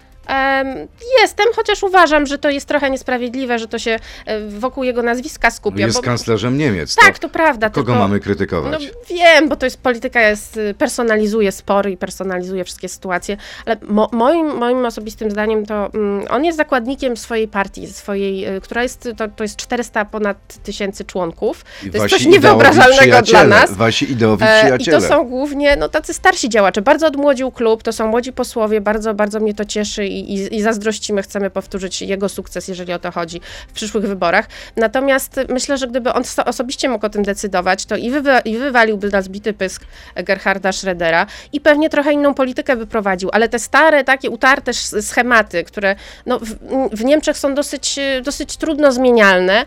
Jestem, 1.22 1.46
chociaż 1.56 1.84
uważam, 1.84 2.26
że 2.26 2.38
to 2.38 2.50
jest 2.50 2.66
trochę 2.66 2.90
niesprawiedliwe, 2.90 3.60
że 3.60 3.68
to 3.68 3.80
się 3.80 4.00
e, 4.26 4.48
wokół 4.48 4.84
jego 4.84 5.04
nazwiska 5.04 5.52
skupia. 5.52 5.86
Jest 5.86 5.98
bo... 5.98 6.04
kanclerzem 6.04 6.58
Niemiec. 6.58 6.96
Tak, 6.96 7.20
to, 7.20 7.28
to 7.28 7.34
prawda. 7.34 7.70
Kogo 7.70 7.86
tylko... 7.86 8.00
mamy 8.00 8.20
krytykować? 8.20 8.72
No, 8.72 9.16
wiem, 9.16 9.50
bo 9.50 9.56
to 9.56 9.66
jest 9.66 9.82
polityka, 9.82 10.22
jest, 10.22 10.58
y, 10.58 10.74
personalizuje 10.74 11.52
spory 11.52 11.92
i 11.92 11.98
personalizuje 11.98 12.64
wszystkie 12.64 12.90
sytuacje, 12.90 13.38
ale 13.66 13.78
mo, 13.82 14.10
moim, 14.12 14.58
moim 14.58 14.86
osobistym 14.86 15.32
zdaniem 15.32 15.66
to 15.66 15.90
mm, 15.94 16.26
on 16.30 16.46
jest 16.46 16.58
zakładnikiem 16.58 17.18
swojej 17.18 17.48
partii, 17.48 17.88
swojej, 17.88 18.56
y, 18.58 18.62
która 18.62 18.84
jest, 18.84 19.10
to, 19.18 19.28
to 19.28 19.44
jest 19.44 19.56
400 19.56 20.06
ponad 20.06 20.38
tysięcy 20.64 21.06
członków. 21.06 21.66
I 21.86 21.90
to 21.90 21.98
jest 21.98 22.10
coś 22.10 22.26
niewyobrażalnego 22.26 23.22
dla 23.22 23.44
nas. 23.44 23.74
Wasi 23.74 24.12
ideowi 24.12 24.46
przyjaciele. 24.46 24.98
I 24.98 25.02
to 25.02 25.08
są 25.08 25.24
głównie 25.24 25.76
no, 25.76 25.90
tacy 25.90 26.14
starsi 26.14 26.50
działacze. 26.50 26.82
Bardzo 26.82 27.08
odmłodził 27.08 27.52
klub, 27.52 27.84
to 27.84 27.94
są 27.94 28.08
młodzi 28.08 28.34
posłowie, 28.34 28.82
bardzo, 28.82 29.14
bardzo 29.14 29.40
mnie 29.40 29.54
to 29.54 29.66
cieszy 29.66 30.06
i 30.08 30.19
i, 30.20 30.56
i, 30.56 30.62
zazdrościmy, 30.62 31.22
chcemy 31.22 31.50
powtórzyć 31.50 32.02
jego 32.02 32.30
sukces, 32.30 32.68
jeżeli 32.68 32.94
o 32.94 33.00
to 33.00 33.12
chodzi 33.12 33.42
w 33.68 33.74
przyszłych 33.74 34.08
wyborach. 34.08 34.48
Natomiast 34.76 35.40
myślę, 35.50 35.78
że 35.78 35.88
gdyby 35.88 36.14
on 36.14 36.24
osobiście 36.46 36.90
mógł 36.90 37.06
o 37.06 37.10
tym 37.10 37.24
decydować, 37.24 37.86
to 37.86 37.96
i, 37.96 38.12
wy, 38.12 38.22
i 38.46 38.58
wywaliłby 38.58 39.10
na 39.10 39.22
zbity 39.22 39.54
pysk 39.54 39.86
Gerharda 40.16 40.70
Schrödera 40.70 41.26
i 41.54 41.62
pewnie 41.62 41.90
trochę 41.90 42.14
inną 42.14 42.34
politykę 42.34 42.76
by 42.76 42.88
prowadził, 42.88 43.30
ale 43.34 43.50
te 43.50 43.60
stare, 43.60 44.04
takie 44.04 44.30
utarte 44.30 44.74
schematy, 45.02 45.64
które 45.64 45.96
no, 46.26 46.40
w, 46.40 46.56
w 46.92 47.06
Niemczech 47.06 47.38
są 47.38 47.56
dosyć, 47.56 48.00
dosyć 48.24 48.58
trudno 48.58 48.92
zmienialne, 48.92 49.66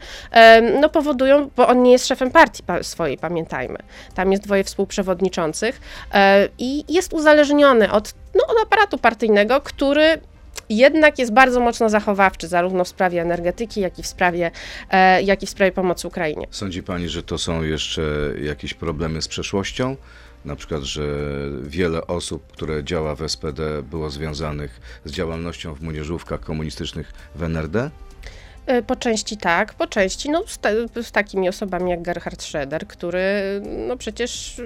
no 0.80 0.88
powodują, 0.88 1.50
bo 1.56 1.68
on 1.68 1.82
nie 1.82 1.92
jest 1.92 2.06
szefem 2.06 2.30
partii 2.30 2.62
swojej, 2.82 3.18
pamiętajmy. 3.18 3.78
Tam 4.14 4.32
jest 4.32 4.44
dwoje 4.44 4.64
współprzewodniczących 4.64 5.80
e, 6.14 6.48
i 6.58 6.84
jest 6.94 7.12
uzależniony 7.12 7.92
od, 7.92 8.14
no, 8.34 8.46
od 8.46 8.62
aparatu 8.62 8.98
partyjnego, 8.98 9.60
który 9.60 10.20
jednak 10.68 11.18
jest 11.18 11.32
bardzo 11.32 11.60
mocno 11.60 11.88
zachowawczy, 11.88 12.48
zarówno 12.48 12.84
w 12.84 12.88
sprawie 12.88 13.22
energetyki, 13.22 13.80
jak 13.80 13.98
i 13.98 14.02
w 14.02 14.06
sprawie, 14.06 14.50
e, 14.90 15.22
jak 15.22 15.42
i 15.42 15.46
w 15.46 15.50
sprawie 15.50 15.72
pomocy 15.72 16.08
Ukrainie. 16.08 16.46
Sądzi 16.50 16.82
Pani, 16.82 17.08
że 17.08 17.22
to 17.22 17.38
są 17.38 17.62
jeszcze 17.62 18.02
jakieś 18.42 18.74
problemy 18.74 19.22
z 19.22 19.28
przeszłością? 19.28 19.96
Na 20.44 20.56
przykład, 20.56 20.82
że 20.82 21.02
wiele 21.62 22.06
osób, 22.06 22.52
które 22.52 22.84
działa 22.84 23.14
w 23.14 23.30
SPD, 23.30 23.82
było 23.82 24.10
związanych 24.10 24.80
z 25.04 25.12
działalnością 25.12 25.74
w 25.74 25.80
młodzieżówkach 25.80 26.40
komunistycznych 26.40 27.12
w 27.34 27.42
NRD? 27.42 27.90
E, 28.66 28.82
po 28.82 28.96
części 28.96 29.36
tak, 29.36 29.74
po 29.74 29.86
części 29.86 30.30
no, 30.30 30.44
z, 30.46 30.58
te, 30.58 30.74
z 31.02 31.12
takimi 31.12 31.48
osobami 31.48 31.90
jak 31.90 32.02
Gerhard 32.02 32.42
Schroeder, 32.42 32.86
który 32.86 33.22
no 33.88 33.96
przecież 33.96 34.60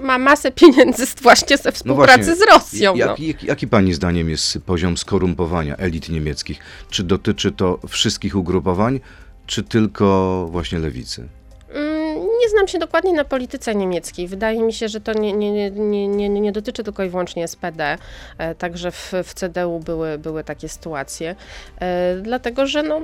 ma 0.00 0.18
masę 0.18 0.52
pieniędzy 0.52 1.06
właśnie 1.22 1.56
ze 1.56 1.72
współpracy 1.72 2.18
no 2.18 2.24
właśnie, 2.26 2.46
z 2.46 2.48
Rosją. 2.52 2.94
Jak, 2.94 3.08
no. 3.08 3.24
jak, 3.26 3.42
jaki 3.42 3.68
pani 3.68 3.94
zdaniem 3.94 4.30
jest 4.30 4.58
poziom 4.66 4.96
skorumpowania 4.96 5.76
elit 5.76 6.08
niemieckich? 6.08 6.58
Czy 6.90 7.02
dotyczy 7.02 7.52
to 7.52 7.78
wszystkich 7.88 8.36
ugrupowań, 8.36 9.00
czy 9.46 9.62
tylko 9.62 10.48
właśnie 10.50 10.78
lewicy? 10.78 11.28
Nie 12.44 12.50
znam 12.50 12.68
się 12.68 12.78
dokładnie 12.78 13.12
na 13.12 13.24
polityce 13.24 13.74
niemieckiej. 13.74 14.28
Wydaje 14.28 14.62
mi 14.62 14.72
się, 14.72 14.88
że 14.88 15.00
to 15.00 15.12
nie, 15.12 15.32
nie, 15.32 15.70
nie, 15.70 16.08
nie, 16.08 16.28
nie 16.28 16.52
dotyczy 16.52 16.82
tylko 16.84 17.04
i 17.04 17.08
wyłącznie 17.08 17.48
SPD. 17.48 17.98
E, 18.38 18.54
także 18.54 18.90
w, 18.90 19.12
w 19.24 19.34
CDU 19.34 19.80
były, 19.80 20.18
były 20.18 20.44
takie 20.44 20.68
sytuacje. 20.68 21.36
E, 21.80 22.16
dlatego, 22.22 22.66
że 22.66 22.82
no 22.82 23.00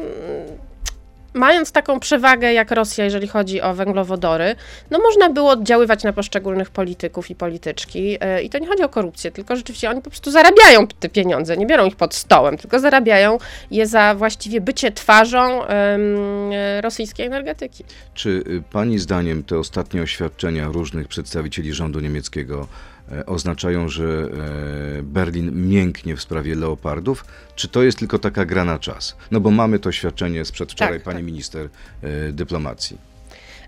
mając 1.34 1.72
taką 1.72 2.00
przewagę 2.00 2.52
jak 2.52 2.70
Rosja, 2.70 3.04
jeżeli 3.04 3.28
chodzi 3.28 3.60
o 3.60 3.74
węglowodory, 3.74 4.54
no 4.90 4.98
można 4.98 5.30
było 5.30 5.50
oddziaływać 5.50 6.04
na 6.04 6.12
poszczególnych 6.12 6.70
polityków 6.70 7.30
i 7.30 7.34
polityczki. 7.34 8.16
E, 8.20 8.42
I 8.42 8.50
to 8.50 8.58
nie 8.58 8.66
chodzi 8.66 8.82
o 8.82 8.88
korupcję, 8.88 9.30
tylko 9.30 9.56
rzeczywiście 9.56 9.90
oni 9.90 10.02
po 10.02 10.10
prostu 10.10 10.30
zarabiają 10.30 10.86
te 10.86 11.08
pieniądze, 11.08 11.56
nie 11.56 11.66
biorą 11.66 11.86
ich 11.86 11.96
pod 11.96 12.14
stołem, 12.14 12.58
tylko 12.58 12.78
zarabiają 12.78 13.38
je 13.70 13.86
za 13.86 14.14
właściwie 14.14 14.60
bycie 14.60 14.92
twarzą 14.92 15.58
um, 15.58 15.68
rosyjskiej 16.80 17.26
energetyki. 17.26 17.84
Czy 18.14 18.28
y, 18.28 18.62
pani 18.72 18.98
zdaniem 18.98 19.44
te 19.44 19.58
ostatnie 19.58 20.02
oświadczenia 20.02 20.68
różnych 20.68 21.08
przedstawicieli 21.08 21.72
rządu 21.72 22.00
niemieckiego 22.00 22.66
E, 22.99 22.99
oznaczają, 23.26 23.88
że 23.88 24.04
e, 24.04 25.02
Berlin 25.02 25.68
mięknie 25.68 26.16
w 26.16 26.22
sprawie 26.22 26.54
leopardów, 26.54 27.24
czy 27.56 27.68
to 27.68 27.82
jest 27.82 27.98
tylko 27.98 28.18
taka 28.18 28.44
gra 28.44 28.64
na 28.64 28.78
czas? 28.78 29.16
No 29.30 29.40
bo 29.40 29.50
mamy 29.50 29.78
to 29.78 29.92
świadczenie 29.92 30.44
sprzed 30.44 30.72
wczoraj 30.72 30.94
tak, 30.94 31.02
pani 31.02 31.18
tak. 31.18 31.26
minister 31.26 31.68
e, 32.02 32.32
dyplomacji. 32.32 33.10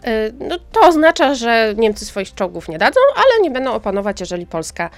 E, 0.04 0.32
no, 0.48 0.58
to 0.72 0.80
oznacza, 0.80 1.34
że 1.34 1.74
Niemcy 1.76 2.04
swoich 2.04 2.34
czołgów 2.34 2.68
nie 2.68 2.78
dadzą, 2.78 3.00
ale 3.16 3.42
nie 3.42 3.50
będą 3.50 3.72
oponować, 3.72 4.20
jeżeli 4.20 4.46
Polska 4.46 4.90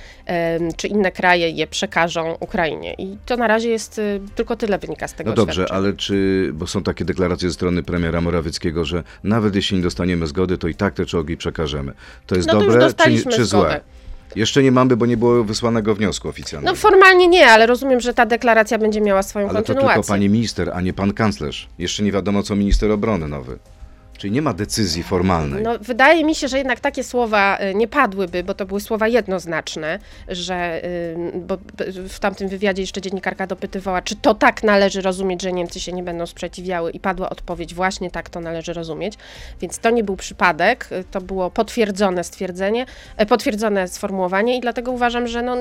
czy 0.77 0.89
inne 0.89 1.13
kraje 1.13 1.51
je 1.51 1.67
przekażą 1.67 2.37
Ukrainie. 2.41 2.95
I 2.99 3.19
to 3.27 3.37
na 3.37 3.47
razie 3.47 3.69
jest 3.69 4.01
tylko 4.35 4.57
tyle 4.57 4.79
wynika 4.79 5.09
z 5.09 5.15
tego 5.15 5.31
No 5.31 5.37
dobrze, 5.37 5.67
ale 5.71 5.93
czy, 5.93 6.51
bo 6.55 6.67
są 6.67 6.83
takie 6.83 7.05
deklaracje 7.05 7.49
ze 7.49 7.55
strony 7.55 7.83
premiera 7.83 8.21
Morawieckiego, 8.21 8.85
że 8.85 9.03
nawet 9.25 9.55
jeśli 9.55 9.77
nie 9.77 9.83
dostaniemy 9.83 10.27
zgody, 10.27 10.59
to 10.59 10.69
i 10.69 10.75
tak 10.75 10.95
te 10.95 11.07
czołgi 11.07 11.37
przekażemy. 11.37 11.93
To 12.27 12.37
jest 12.37 12.49
no 12.49 12.55
to 12.55 12.61
dobre 12.61 12.75
czy, 12.75 12.81
dostaliśmy 12.81 13.33
czy 13.33 13.45
zgodę. 13.45 13.69
złe? 13.69 13.81
Jeszcze 14.37 14.63
nie 14.63 14.73
mamy, 14.73 14.97
bo 14.97 15.07
nie 15.07 15.17
było 15.17 15.45
wysłanego 15.45 15.95
wniosku 15.95 16.29
oficjalnego. 16.29 16.73
No 16.73 16.77
formalnie 16.81 17.29
nie, 17.29 17.47
ale 17.47 17.67
rozumiem, 17.67 18.01
że 18.01 18.15
ta 18.15 18.27
deklaracja 18.27 18.79
będzie 18.79 19.01
miała 19.01 19.23
swoją 19.23 19.49
Ale 19.49 19.63
to 19.63 19.67
kontynuację. 19.67 19.95
tylko 19.95 20.09
pani 20.09 20.29
minister, 20.29 20.71
a 20.75 20.81
nie 20.81 20.93
pan 20.93 21.13
kanclerz. 21.13 21.69
Jeszcze 21.79 22.03
nie 22.03 22.13
wiadomo, 22.13 22.43
co 22.43 22.57
minister 22.57 22.91
obrony 22.91 23.29
nowy. 23.29 23.59
Czyli 24.19 24.33
nie 24.33 24.43
ma 24.43 24.53
decyzji 24.53 25.03
formalnej. 25.03 25.63
No, 25.63 25.79
wydaje 25.81 26.25
mi 26.25 26.35
się, 26.35 26.49
że 26.49 26.59
jednak 26.59 26.81
takie 26.81 27.05
słowa 27.05 27.59
y, 27.61 27.75
nie 27.75 27.89
padłyby, 27.89 28.45
bo 28.45 28.55
to 28.55 28.67
były 28.67 28.81
słowa 28.81 29.09
jednoznaczne, 29.09 29.99
że 30.29 30.85
y, 30.85 31.33
bo 31.35 31.59
w 32.09 32.19
tamtym 32.19 32.49
wywiadzie 32.49 32.83
jeszcze 32.83 33.01
dziennikarka 33.01 33.47
dopytywała, 33.47 34.03
czy 34.03 34.17
to 34.17 34.35
tak 34.35 34.63
należy 34.63 35.01
rozumieć, 35.03 35.43
że 35.43 35.53
Niemcy 35.53 35.81
się 35.81 35.93
nie 35.93 36.03
będą 36.03 36.27
sprzeciwiały 36.27 36.91
i 36.91 37.01
padła 37.01 37.31
odpowiedź, 37.31 37.75
właśnie 37.75 38.11
tak 38.11 38.31
to 38.31 38.41
należy 38.41 38.73
rozumieć. 38.73 39.15
Więc 39.61 39.79
to 39.79 39.91
nie 39.91 40.05
był 40.05 40.17
przypadek, 40.17 40.89
y, 40.93 41.05
to 41.11 41.21
było 41.21 41.51
potwierdzone 41.51 42.25
stwierdzenie, 42.25 42.87
e, 43.17 43.27
potwierdzone 43.27 43.89
sformułowanie 43.89 44.57
i 44.57 44.61
dlatego 44.61 44.91
uważam, 44.91 45.29
że 45.29 45.43
no, 45.43 45.57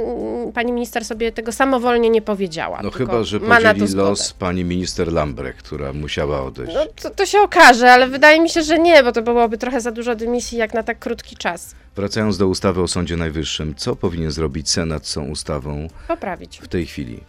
pani 0.53 0.71
minister 0.71 1.05
sobie 1.05 1.31
tego 1.31 1.51
samowolnie 1.51 2.09
nie 2.09 2.21
powiedziała. 2.21 2.79
No 2.83 2.91
chyba, 2.91 3.23
że 3.23 3.39
podzieli 3.39 3.93
los 3.93 4.33
pani 4.33 4.63
minister 4.63 5.13
Lambrecht, 5.13 5.61
która 5.61 5.93
musiała 5.93 6.43
odejść. 6.43 6.73
No, 6.73 6.85
to, 7.01 7.09
to 7.09 7.25
się 7.25 7.39
okaże, 7.41 7.91
ale 7.91 8.07
wydaje 8.07 8.39
mi 8.39 8.42
się, 8.49 8.61
że 8.63 8.79
nie, 8.79 9.03
bo 9.03 9.11
to 9.11 9.21
byłoby 9.21 9.57
trochę 9.57 9.81
za 9.81 9.91
dużo 9.91 10.15
dymisji 10.15 10.57
jak 10.57 10.73
na 10.73 10.83
tak 10.83 10.99
krótki 10.99 11.35
czas. 11.37 11.75
Wracając 11.95 12.37
do 12.37 12.47
ustawy 12.47 12.81
o 12.81 12.87
Sądzie 12.87 13.17
Najwyższym, 13.17 13.75
co 13.75 13.95
powinien 13.95 14.31
zrobić 14.31 14.69
Senat 14.69 15.07
z 15.07 15.13
tą 15.13 15.25
ustawą 15.29 15.87
Poprawić. 16.07 16.59
w 16.63 16.67
tej 16.67 16.85
chwili? 16.85 17.19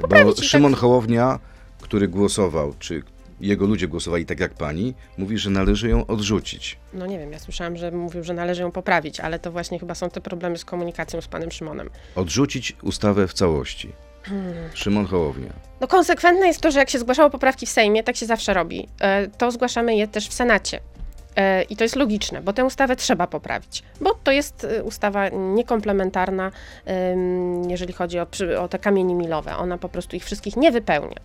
Poprawić 0.00 0.36
Bo 0.36 0.42
i 0.42 0.44
Szymon 0.46 0.72
tak- 0.72 0.80
Hołownia, 0.80 1.38
który 1.80 2.08
głosował, 2.08 2.74
czy 2.78 3.02
jego 3.40 3.66
ludzie 3.66 3.88
głosowali 3.88 4.26
tak 4.26 4.40
jak 4.40 4.54
pani, 4.54 4.94
mówi, 5.18 5.38
że 5.38 5.50
należy 5.50 5.88
ją 5.88 6.06
odrzucić. 6.06 6.78
No 6.92 7.06
nie 7.06 7.18
wiem, 7.18 7.32
ja 7.32 7.38
słyszałam, 7.38 7.76
że 7.76 7.90
mówił, 7.90 8.24
że 8.24 8.34
należy 8.34 8.62
ją 8.62 8.70
poprawić, 8.72 9.20
ale 9.20 9.38
to 9.38 9.52
właśnie 9.52 9.78
chyba 9.78 9.94
są 9.94 10.10
te 10.10 10.20
problemy 10.20 10.58
z 10.58 10.64
komunikacją 10.64 11.20
z 11.20 11.28
panem 11.28 11.50
Szymonem. 11.50 11.90
Odrzucić 12.14 12.76
ustawę 12.82 13.28
w 13.28 13.32
całości. 13.32 13.92
Hmm. 14.24 14.54
Szymon 14.74 15.06
Hołownia. 15.06 15.52
No 15.80 15.86
konsekwentne 15.86 16.46
jest 16.46 16.60
to, 16.60 16.70
że 16.70 16.78
jak 16.78 16.90
się 16.90 16.98
zgłaszało 16.98 17.30
poprawki 17.30 17.66
w 17.66 17.70
Sejmie, 17.70 18.02
tak 18.02 18.16
się 18.16 18.26
zawsze 18.26 18.54
robi, 18.54 18.88
e, 19.00 19.28
to 19.28 19.50
zgłaszamy 19.50 19.96
je 19.96 20.08
też 20.08 20.28
w 20.28 20.32
Senacie. 20.32 20.80
E, 21.36 21.62
I 21.62 21.76
to 21.76 21.84
jest 21.84 21.96
logiczne, 21.96 22.40
bo 22.40 22.52
tę 22.52 22.64
ustawę 22.64 22.96
trzeba 22.96 23.26
poprawić, 23.26 23.82
bo 24.00 24.14
to 24.24 24.32
jest 24.32 24.64
e, 24.64 24.82
ustawa 24.82 25.28
niekomplementarna, 25.28 26.50
em, 26.84 27.70
jeżeli 27.70 27.92
chodzi 27.92 28.18
o, 28.18 28.26
o 28.58 28.68
te 28.68 28.78
kamienie 28.78 29.14
milowe. 29.14 29.56
Ona 29.56 29.78
po 29.78 29.88
prostu 29.88 30.16
ich 30.16 30.24
wszystkich 30.24 30.56
nie 30.56 30.72
wypełnia. 30.72 31.20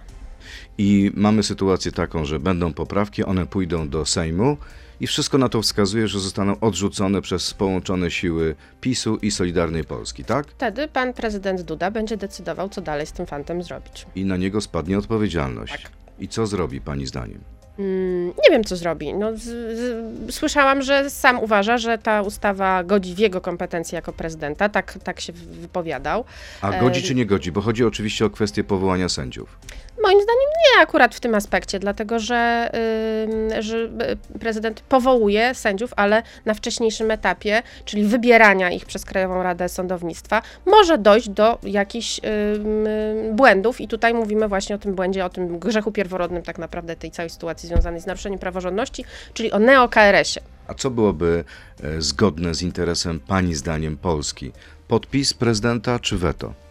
I 0.78 1.12
mamy 1.14 1.44
sytuację 1.44 1.92
taką, 1.92 2.26
że 2.26 2.40
będą 2.40 2.74
poprawki, 2.74 3.24
one 3.24 3.46
pójdą 3.46 3.90
do 3.90 4.06
Sejmu 4.06 4.58
i 5.00 5.08
wszystko 5.08 5.38
na 5.38 5.50
to 5.50 5.62
wskazuje, 5.62 6.08
że 6.08 6.20
zostaną 6.20 6.60
odrzucone 6.60 7.22
przez 7.22 7.54
połączone 7.54 8.12
siły 8.12 8.56
PiSu 8.82 9.18
i 9.22 9.32
Solidarnej 9.32 9.84
Polski, 9.84 10.24
tak? 10.24 10.48
Wtedy 10.48 10.88
pan 10.88 11.14
prezydent 11.14 11.62
Duda 11.62 11.92
będzie 11.92 12.18
decydował, 12.18 12.70
co 12.70 12.82
dalej 12.82 13.06
z 13.08 13.12
tym 13.12 13.26
fantem 13.26 13.64
zrobić. 13.64 14.06
I 14.16 14.26
na 14.26 14.38
niego 14.38 14.62
spadnie 14.62 14.98
odpowiedzialność. 14.98 15.84
Tak. 15.84 15.92
I 16.20 16.28
co 16.28 16.48
zrobi 16.48 16.82
pani 16.82 17.08
zdaniem? 17.08 17.40
Mm, 17.80 18.28
Nie 18.28 18.50
wiem, 18.52 18.64
co 18.64 18.76
zrobi. 18.76 19.14
No, 19.14 19.38
z, 19.38 19.42
z, 19.44 20.36
słyszałam, 20.36 20.82
że 20.82 21.10
sam 21.10 21.40
uważa, 21.40 21.78
że 21.78 21.98
ta 21.98 22.22
ustawa 22.22 22.84
godzi 22.84 23.16
w 23.16 23.20
jego 23.20 23.42
kompetencje 23.42 23.96
jako 23.96 24.14
prezydenta. 24.14 24.70
Tak, 24.70 24.98
tak 25.04 25.20
się 25.22 25.34
wypowiadał. 25.34 26.26
A 26.62 26.80
godzi 26.80 27.04
czy 27.04 27.16
nie 27.16 27.26
godzi? 27.26 27.52
Bo 27.52 27.62
chodzi 27.62 27.84
oczywiście 27.86 28.26
o 28.26 28.30
kwestię 28.30 28.64
powołania 28.64 29.10
sędziów. 29.10 29.60
Moim 30.04 30.22
zdaniem 30.22 30.50
nie 30.58 30.82
akurat 30.82 31.16
w 31.16 31.20
tym 31.20 31.36
aspekcie, 31.36 31.80
dlatego 31.80 32.20
że, 32.20 32.70
ym, 33.24 33.64
że 33.64 33.78
y, 34.36 34.40
prezydent 34.40 34.82
powołuje 34.82 35.56
sędziów, 35.56 35.94
ale 35.96 36.24
na 36.46 36.54
wcześniejszym 36.54 37.12
etapie, 37.12 37.64
czyli 37.86 38.04
wybierania 38.04 38.72
ich 38.72 38.86
przez 38.86 39.06
Krajową 39.06 39.44
Radę 39.44 39.70
Sądownictwa, 39.70 40.42
może 40.66 40.98
dojść 40.98 41.30
do 41.30 41.58
jakichś 41.64 42.20
ym, 42.56 42.88
y, 42.88 43.32
błędów 43.34 43.82
i 43.82 43.88
tutaj 43.88 44.14
mówimy 44.14 44.48
właśnie 44.48 44.76
o 44.76 44.80
tym 44.80 44.96
błędzie, 44.96 45.26
o 45.26 45.30
tym 45.30 45.60
grzechu 45.60 45.92
pierworodnym 45.92 46.44
tak 46.44 46.58
naprawdę 46.58 46.96
tej 46.96 47.12
całej 47.12 47.30
sytuacji 47.30 47.70
związanej 47.70 48.02
z 48.02 48.06
naruszeniem 48.06 48.40
praworządności, 48.40 49.06
czyli 49.34 49.52
o 49.52 49.60
neo-KRS-ie. 49.60 50.46
A 50.68 50.74
co 50.74 50.90
byłoby 50.90 51.44
e, 51.84 52.02
zgodne 52.02 52.56
z 52.56 52.62
interesem 52.62 53.20
pani 53.20 53.56
zdaniem 53.56 53.98
Polski? 53.98 54.52
Podpis 54.88 55.34
prezydenta 55.34 56.00
czy 56.00 56.18
weto? 56.18 56.69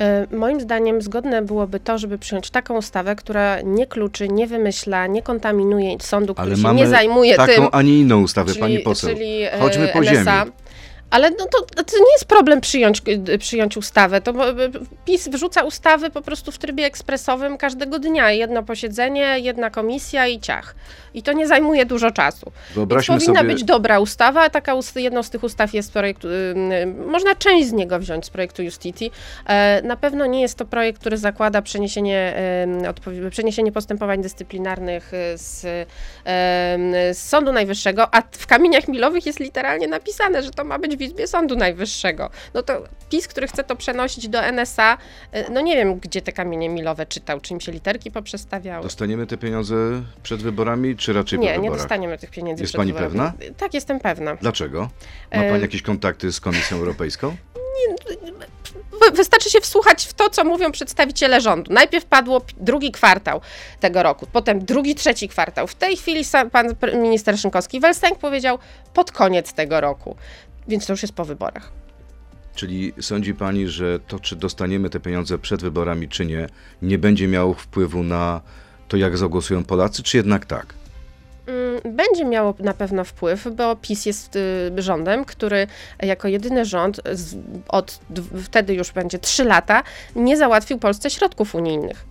Y, 0.00 0.36
Moim 0.36 0.60
zdaniem 0.60 1.02
zgodne 1.02 1.42
byłoby 1.42 1.80
to, 1.80 1.98
żeby 1.98 2.18
przyjąć 2.18 2.50
taką 2.50 2.76
ustawę, 2.76 3.16
która 3.16 3.60
nie 3.60 3.86
kluczy, 3.86 4.28
nie 4.28 4.46
wymyśla, 4.46 5.06
nie 5.06 5.22
kontaminuje 5.22 5.96
sądu, 6.00 6.34
który 6.34 6.46
Ale 6.48 6.56
się 6.56 6.62
mamy 6.62 6.78
nie 6.78 6.86
zajmuje 6.88 7.36
taką, 7.36 7.52
tym. 7.52 7.68
a 7.72 7.82
nie 7.82 7.98
inną 7.98 8.22
ustawę, 8.22 8.48
czyli, 8.48 8.60
pani 8.60 8.78
poseł. 8.78 9.10
Czyli, 9.10 9.42
e, 9.42 9.58
Chodźmy 9.60 9.88
po 9.88 10.04
ziemi. 10.04 10.26
Ale 11.10 11.30
no 11.30 11.46
to, 11.52 11.82
to 11.84 11.96
nie 11.98 12.12
jest 12.12 12.24
problem 12.24 12.60
przyjąć, 12.60 13.02
przyjąć 13.38 13.76
ustawę. 13.76 14.20
To 14.20 14.32
PiS 15.04 15.28
wrzuca 15.28 15.62
ustawy 15.62 16.10
po 16.10 16.22
prostu 16.22 16.52
w 16.52 16.58
trybie 16.58 16.84
ekspresowym 16.84 17.58
każdego 17.58 17.98
dnia. 17.98 18.30
Jedno 18.30 18.62
posiedzenie, 18.62 19.38
jedna 19.38 19.70
komisja 19.70 20.26
i 20.26 20.40
ciach. 20.40 20.74
I 21.14 21.22
to 21.22 21.32
nie 21.32 21.46
zajmuje 21.46 21.86
dużo 21.86 22.10
czasu. 22.10 22.46
Więc 22.54 22.74
Wyobraźmy 22.74 23.14
powinna 23.18 23.40
sobie, 23.40 23.52
być 23.54 23.64
dobra 23.64 24.00
ustawa. 24.00 24.42
a 24.42 24.50
Taka 24.50 24.74
ust- 24.74 24.96
jedną 24.96 25.22
z 25.22 25.30
tych 25.30 25.42
ustaw 25.44 25.74
jest 25.74 25.92
projekt, 25.92 26.22
można 27.06 27.34
część 27.34 27.68
z 27.68 27.72
niego 27.72 27.98
wziąć 27.98 28.24
z 28.26 28.30
projektu 28.30 28.62
Justiti. 28.62 29.10
E, 29.46 29.82
Na 29.82 29.96
pewno 29.96 30.26
nie 30.26 30.40
jest 30.40 30.58
to 30.58 30.64
projekt, 30.64 31.00
który 31.00 31.16
zakłada 31.18 31.62
przeniesienie, 31.62 32.34
przeniesienie 33.30 33.72
postępowań 33.72 34.22
dyscyplinarnych 34.22 35.14
y, 35.14 35.16
z, 35.38 35.60
z 37.12 37.18
Sądu 37.18 37.52
Najwyższego, 37.52 38.14
a 38.14 38.22
w 38.32 38.46
kamieniach 38.46 38.88
milowych 38.88 39.26
jest 39.26 39.40
literalnie 39.40 39.88
napisane, 39.88 40.42
że 40.42 40.50
to 40.50 40.64
ma 40.64 40.78
być 40.78 40.96
w 41.00 41.02
Izbie 41.02 41.26
Sądu 41.26 41.56
Najwyższego. 41.56 42.30
No 42.54 42.62
to 42.62 42.82
PiS, 43.10 43.28
który 43.28 43.46
chce 43.48 43.64
to 43.64 43.76
przenosić 43.76 44.28
do 44.28 44.42
NSA, 44.52 44.98
y, 45.36 45.44
no 45.50 45.60
nie 45.60 45.76
wiem, 45.76 45.98
gdzie 45.98 46.22
te 46.22 46.32
kamienie 46.32 46.68
milowe 46.68 47.06
czytał, 47.06 47.40
czy 47.40 47.54
im 47.54 47.60
się 47.60 47.72
literki 47.72 48.10
poprzestawiały. 48.10 48.82
dostaniemy 48.82 49.26
te 49.26 49.36
pieniądze 49.36 49.74
przed 50.22 50.42
wyborami, 50.42 50.96
czy 50.96 51.12
raczej 51.12 51.38
po 51.38 51.44
Nie, 51.44 51.50
nie 51.52 51.56
wyborach? 51.58 51.78
dostaniemy 51.78 52.18
tych 52.18 52.30
pieniędzy. 52.30 52.62
Jest 52.62 52.74
pani 52.76 52.92
wyborami. 52.92 53.32
Tak, 53.56 53.74
jestem 53.74 54.00
pewna. 54.00 54.36
Dlaczego? 54.36 54.80
Ma 55.34 55.42
E, 55.42 55.50
pani 55.50 55.62
jakieś 55.62 55.82
kontakty 55.82 56.32
z 56.32 56.40
Komisją 56.40 56.76
Europejską? 56.76 57.36
Wy- 59.00 59.10
Wystarczy 59.16 59.50
się 59.50 59.60
wsłuchać 59.60 60.06
w 60.06 60.12
to, 60.14 60.30
co 60.30 60.44
mówią 60.44 60.72
przedstawiciele 60.72 61.40
rządu. 61.40 61.72
Najpierw 61.72 62.04
padło 62.04 62.40
drugi 62.56 62.92
kwartał 62.92 63.40
tego 63.80 64.02
roku, 64.02 64.26
potem 64.32 64.64
drugi, 64.64 64.94
trzeci 64.94 65.28
kwartał. 65.28 65.66
W 65.66 65.74
tej 65.74 65.96
chwili 65.96 66.24
sam 66.24 66.50
pan 66.50 66.66
minister 66.94 67.34
Szynkowski-Welstęg 67.34 68.14
powiedział 68.18 68.58
pod 68.94 69.12
koniec 69.12 69.52
tego 69.52 69.80
roku, 69.80 70.16
więc 70.70 70.86
to 70.86 70.92
już 70.92 71.02
jest 71.02 71.14
po 71.14 71.24
wyborach. 71.24 71.72
Czyli 72.54 72.92
sądzi 73.00 73.34
pani, 73.34 73.68
że 73.68 74.00
to, 74.00 74.20
czy 74.20 74.36
dostaniemy 74.36 74.90
te 74.90 75.00
pieniądze 75.00 75.38
przed 75.38 75.62
wyborami, 75.62 76.08
czy 76.08 76.26
nie, 76.26 76.46
nie 76.82 76.98
będzie 76.98 77.28
miało 77.28 77.54
wpływu 77.54 78.02
na 78.02 78.40
to, 78.88 78.96
jak 78.96 79.18
zagłosują 79.18 79.64
Polacy, 79.64 80.02
czy 80.02 80.16
jednak 80.16 80.46
tak? 80.46 80.74
Mm, 81.46 81.96
Będzie 81.96 82.24
miało 82.24 82.54
na 82.58 82.74
pewno 82.74 83.04
wpływ, 83.04 83.48
bo 83.56 83.76
PiS 83.76 84.06
jest 84.06 84.36
y, 84.36 84.72
rządem, 84.78 85.24
który 85.24 85.66
jako 86.02 86.28
jedyny 86.28 86.64
rząd 86.64 87.00
z, 87.12 87.36
od 87.68 88.00
wtedy 88.42 88.74
już 88.74 88.92
będzie 88.92 89.18
trzy 89.18 89.44
lata 89.44 89.82
nie 90.16 90.36
załatwił 90.36 90.78
Polsce 90.78 91.10
środków 91.10 91.54
unijnych. 91.54 92.04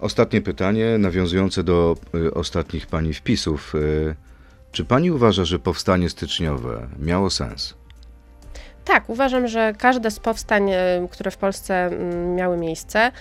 Ostatnie 0.00 0.40
pytanie, 0.42 0.98
nawiązujące 0.98 1.64
do 1.64 1.96
y, 2.14 2.34
ostatnich 2.34 2.86
pani 2.86 3.14
wpisów. 3.14 3.74
Y, 3.74 4.14
czy 4.72 4.84
pani 4.84 5.10
uważa, 5.10 5.44
że 5.44 5.58
powstanie 5.58 6.10
styczniowe 6.10 6.86
miało 6.98 7.30
sens? 7.30 7.74
Tak, 8.86 9.10
uważam, 9.10 9.48
że 9.48 9.74
każde 9.78 10.10
z 10.10 10.20
powstań, 10.20 10.70
e, 10.70 10.78
które 11.10 11.30
w 11.30 11.36
Polsce 11.36 11.74
mm, 11.74 12.34
miały 12.34 12.56
miejsce, 12.56 13.12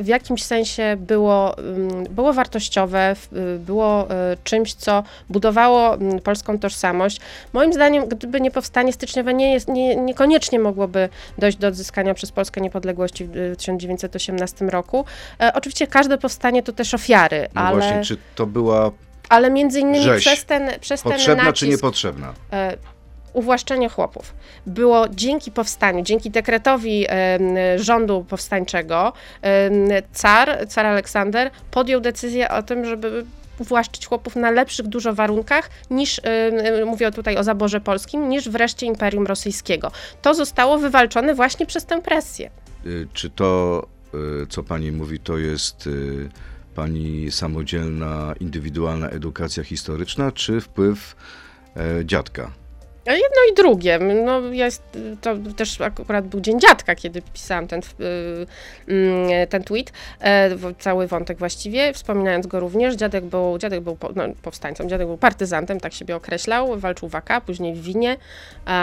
w 0.00 0.06
jakimś 0.06 0.42
sensie 0.42 0.96
było, 0.98 1.58
mm, 1.58 2.04
było 2.04 2.32
wartościowe, 2.32 3.16
y, 3.32 3.58
było 3.58 4.10
e, 4.10 4.36
czymś, 4.44 4.74
co 4.74 5.02
budowało 5.30 5.94
mm, 5.94 6.20
polską 6.20 6.58
tożsamość. 6.58 7.20
Moim 7.52 7.72
zdaniem, 7.72 8.08
gdyby 8.08 8.40
nie 8.40 8.50
powstanie 8.50 8.92
styczniowe, 8.92 9.34
nie 9.34 9.52
jest, 9.52 9.68
nie, 9.68 9.96
niekoniecznie 9.96 10.58
mogłoby 10.58 11.08
dojść 11.38 11.58
do 11.58 11.68
odzyskania 11.68 12.14
przez 12.14 12.32
Polskę 12.32 12.60
niepodległości 12.60 13.24
w 13.24 13.36
y, 13.36 13.56
1918 13.56 14.66
roku. 14.66 15.04
E, 15.40 15.52
oczywiście 15.54 15.86
każde 15.86 16.18
powstanie 16.18 16.62
to 16.62 16.72
też 16.72 16.94
ofiary, 16.94 17.48
No 17.54 17.60
ale, 17.60 17.76
właśnie, 17.76 18.04
czy 18.04 18.16
to 18.34 18.46
była 18.46 18.90
ale 19.28 19.50
między 19.50 19.80
innymi 19.80 20.04
rzeź 20.04 20.24
przez 20.24 20.44
ten, 20.44 20.70
przez 20.80 21.02
ten 21.02 21.12
potrzebna, 21.12 21.44
nacisk, 21.44 21.60
czy 21.60 21.68
niepotrzebna? 21.68 22.34
Uwłaszczenie 23.32 23.88
chłopów 23.88 24.34
było 24.66 25.08
dzięki 25.08 25.50
powstaniu, 25.50 26.02
dzięki 26.02 26.30
dekretowi 26.30 27.06
rządu 27.76 28.24
powstańczego, 28.28 29.12
car, 30.12 30.68
car 30.68 30.86
Aleksander 30.86 31.50
podjął 31.70 32.00
decyzję 32.00 32.48
o 32.48 32.62
tym, 32.62 32.84
żeby 32.84 33.24
uwłaszczyć 33.60 34.06
chłopów 34.06 34.36
na 34.36 34.50
lepszych 34.50 34.86
dużo 34.86 35.14
warunkach 35.14 35.70
niż, 35.90 36.20
mówię 36.86 37.10
tutaj 37.10 37.36
o 37.36 37.44
zaborze 37.44 37.80
polskim, 37.80 38.28
niż 38.28 38.48
wreszcie 38.48 38.86
Imperium 38.86 39.26
Rosyjskiego. 39.26 39.92
To 40.22 40.34
zostało 40.34 40.78
wywalczone 40.78 41.34
właśnie 41.34 41.66
przez 41.66 41.84
tę 41.84 42.02
presję. 42.02 42.50
Y, 42.86 43.08
Czy 43.12 43.30
to, 43.30 43.86
y, 44.42 44.46
co 44.46 44.62
pani 44.62 44.92
mówi, 44.92 45.18
to 45.20 45.38
jest 45.38 45.86
y, 45.86 46.28
pani 46.74 47.30
samodzielna, 47.30 48.34
indywidualna 48.40 49.08
edukacja 49.08 49.64
historyczna, 49.64 50.32
czy 50.32 50.60
wpływ 50.60 51.16
e, 51.76 52.04
dziadka? 52.04 52.50
Jedno 53.12 53.52
i 53.52 53.54
drugie. 53.54 53.98
No, 53.98 54.40
jest, 54.40 54.82
to 55.20 55.36
też 55.56 55.80
akurat 55.80 56.26
był 56.26 56.40
Dzień 56.40 56.60
Dziadka, 56.60 56.94
kiedy 56.94 57.22
pisałam 57.22 57.66
ten, 57.66 57.80
y, 57.80 58.46
mm, 58.88 59.48
ten 59.48 59.64
tweet, 59.64 59.92
e, 60.20 60.50
cały 60.78 61.06
wątek 61.06 61.38
właściwie, 61.38 61.92
wspominając 61.92 62.46
go 62.46 62.60
również. 62.60 62.94
Dziadek 62.94 63.24
był, 63.24 63.58
dziadek 63.58 63.80
był 63.80 63.96
no, 64.16 64.24
powstańcem, 64.42 64.88
dziadek 64.88 65.06
był 65.06 65.16
partyzantem, 65.16 65.80
tak 65.80 65.92
siebie 65.92 66.16
określał, 66.16 66.78
walczył 66.78 67.08
w 67.08 67.14
AK, 67.14 67.40
później 67.46 67.74
w 67.74 67.82
Winie, 67.82 68.16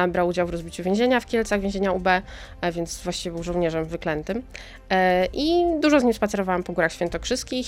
brał 0.09 0.27
udział 0.27 0.47
w 0.47 0.49
rozbiciu 0.49 0.83
więzienia 0.83 1.19
w 1.19 1.25
Kielcach, 1.25 1.61
więzienia 1.61 1.91
UB, 1.91 2.07
e, 2.07 2.21
więc 2.71 3.01
właściwie 3.03 3.33
był 3.33 3.43
żołnierzem 3.43 3.85
wyklętym. 3.85 4.43
E, 4.89 5.25
I 5.33 5.63
dużo 5.79 5.99
z 5.99 6.03
nim 6.03 6.13
spacerowałam 6.13 6.63
po 6.63 6.73
górach 6.73 6.93
świętokrzyskich 6.93 7.67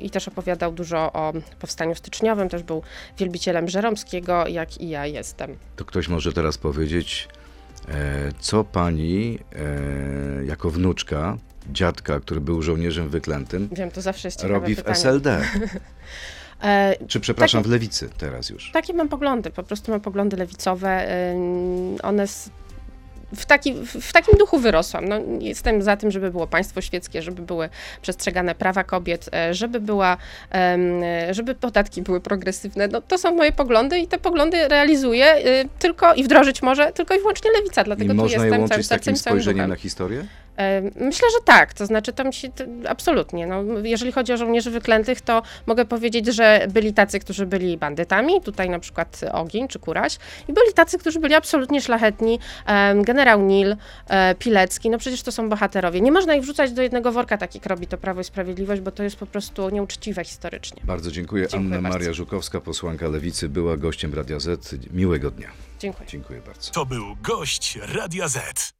i 0.00 0.10
też 0.10 0.28
opowiadał 0.28 0.72
dużo 0.72 1.12
o 1.12 1.32
powstaniu 1.58 1.94
styczniowym, 1.94 2.48
też 2.48 2.62
był 2.62 2.82
wielbicielem 3.18 3.68
Żeromskiego, 3.68 4.48
jak 4.48 4.80
i 4.80 4.88
ja 4.88 5.06
jestem. 5.06 5.56
To 5.80 5.84
ktoś 5.84 6.08
może 6.08 6.32
teraz 6.32 6.58
powiedzieć, 6.58 7.28
e, 7.88 7.92
co 8.38 8.64
pani 8.64 9.38
e, 10.40 10.44
jako 10.44 10.70
wnuczka 10.70 11.36
dziadka, 11.72 12.20
który 12.20 12.40
był 12.40 12.62
żołnierzem 12.62 13.08
wyklętym, 13.08 13.68
Wiem, 13.72 13.90
to 13.90 14.00
zawsze 14.00 14.28
jest 14.28 14.42
robi 14.44 14.74
w 14.74 14.78
pytanie. 14.78 14.96
SLD? 14.96 15.40
E, 16.62 16.96
Czy 17.08 17.20
przepraszam, 17.20 17.60
Takie- 17.60 17.68
w 17.68 17.72
lewicy 17.72 18.10
teraz 18.18 18.50
już? 18.50 18.70
takie 18.72 18.92
mam 18.94 19.08
poglądy, 19.08 19.50
po 19.50 19.62
prostu 19.62 19.90
mam 19.92 20.00
poglądy 20.00 20.36
lewicowe. 20.36 21.06
One 22.02 22.26
w, 23.36 23.46
taki, 23.46 23.74
w 23.84 24.12
takim 24.12 24.38
duchu 24.38 24.58
wyrosłam. 24.58 25.08
No, 25.08 25.16
jestem 25.40 25.82
za 25.82 25.96
tym, 25.96 26.10
żeby 26.10 26.30
było 26.30 26.46
państwo 26.46 26.80
świeckie, 26.80 27.22
żeby 27.22 27.42
były 27.42 27.68
przestrzegane 28.02 28.54
prawa 28.54 28.84
kobiet, 28.84 29.30
e, 29.34 29.54
żeby, 29.54 29.80
była, 29.80 30.16
e, 30.54 31.34
żeby 31.34 31.54
podatki 31.54 32.02
były 32.02 32.20
progresywne. 32.20 32.88
No, 32.88 33.00
to 33.00 33.18
są 33.18 33.34
moje 33.34 33.52
poglądy 33.52 33.98
i 33.98 34.06
te 34.06 34.18
poglądy 34.18 34.68
realizuję 34.68 35.46
y, 35.46 35.68
tylko 35.78 36.14
i 36.14 36.24
wdrożyć 36.24 36.62
może 36.62 36.92
tylko 36.92 37.14
i 37.14 37.18
wyłącznie 37.18 37.50
lewica, 37.52 37.82
I 37.82 37.84
dlatego 37.84 38.10
tu 38.10 38.16
można 38.16 38.38
je 38.38 38.44
jestem 38.44 38.60
łączyć 38.60 38.68
całym 38.68 38.84
z 38.84 38.88
takim 38.88 39.14
i 39.14 39.16
spojrzeniem 39.16 39.68
na 39.68 39.76
historię? 39.76 40.24
Myślę, 40.96 41.28
że 41.30 41.44
tak. 41.44 41.74
To 41.74 41.86
znaczy, 41.86 42.12
tam 42.12 42.32
się 42.32 42.48
to, 42.48 42.64
absolutnie. 42.88 43.46
No, 43.46 43.62
jeżeli 43.82 44.12
chodzi 44.12 44.32
o 44.32 44.36
żołnierzy 44.36 44.70
wyklętych, 44.70 45.20
to 45.20 45.42
mogę 45.66 45.84
powiedzieć, 45.84 46.26
że 46.26 46.66
byli 46.70 46.94
tacy, 46.94 47.20
którzy 47.20 47.46
byli 47.46 47.78
bandytami, 47.78 48.40
tutaj 48.40 48.70
na 48.70 48.78
przykład 48.78 49.20
Ogień 49.32 49.68
czy 49.68 49.78
Kuraś, 49.78 50.18
i 50.48 50.52
byli 50.52 50.72
tacy, 50.74 50.98
którzy 50.98 51.20
byli 51.20 51.34
absolutnie 51.34 51.80
szlachetni. 51.80 52.38
Generał 52.94 53.42
Nil, 53.42 53.76
e, 54.08 54.34
Pilecki, 54.34 54.90
no 54.90 54.98
przecież 54.98 55.22
to 55.22 55.32
są 55.32 55.48
bohaterowie. 55.48 56.00
Nie 56.00 56.12
można 56.12 56.34
ich 56.34 56.42
wrzucać 56.42 56.72
do 56.72 56.82
jednego 56.82 57.12
worka, 57.12 57.38
tak 57.38 57.54
jak 57.54 57.66
robi 57.66 57.86
to 57.86 57.98
Prawo 57.98 58.20
i 58.20 58.24
Sprawiedliwość, 58.24 58.80
bo 58.82 58.90
to 58.90 59.02
jest 59.02 59.16
po 59.16 59.26
prostu 59.26 59.70
nieuczciwe 59.70 60.24
historycznie. 60.24 60.82
Bardzo 60.84 61.10
dziękuję. 61.10 61.48
Dziękuję 61.48 61.76
Anna 61.76 61.82
bardzo. 61.82 61.98
Maria 61.98 62.12
Żukowska, 62.12 62.60
posłanka 62.60 63.08
Lewicy, 63.08 63.48
była 63.48 63.76
gościem 63.76 64.14
Radia 64.14 64.40
Z. 64.40 64.76
Miłego 64.92 65.30
dnia. 65.30 65.48
Dziękuję. 65.78 66.08
Dziękuję 66.08 66.40
bardzo. 66.46 66.70
To 66.70 66.86
był 66.86 67.16
gość 67.22 67.78
Radia 67.94 68.28
Z. 68.28 68.79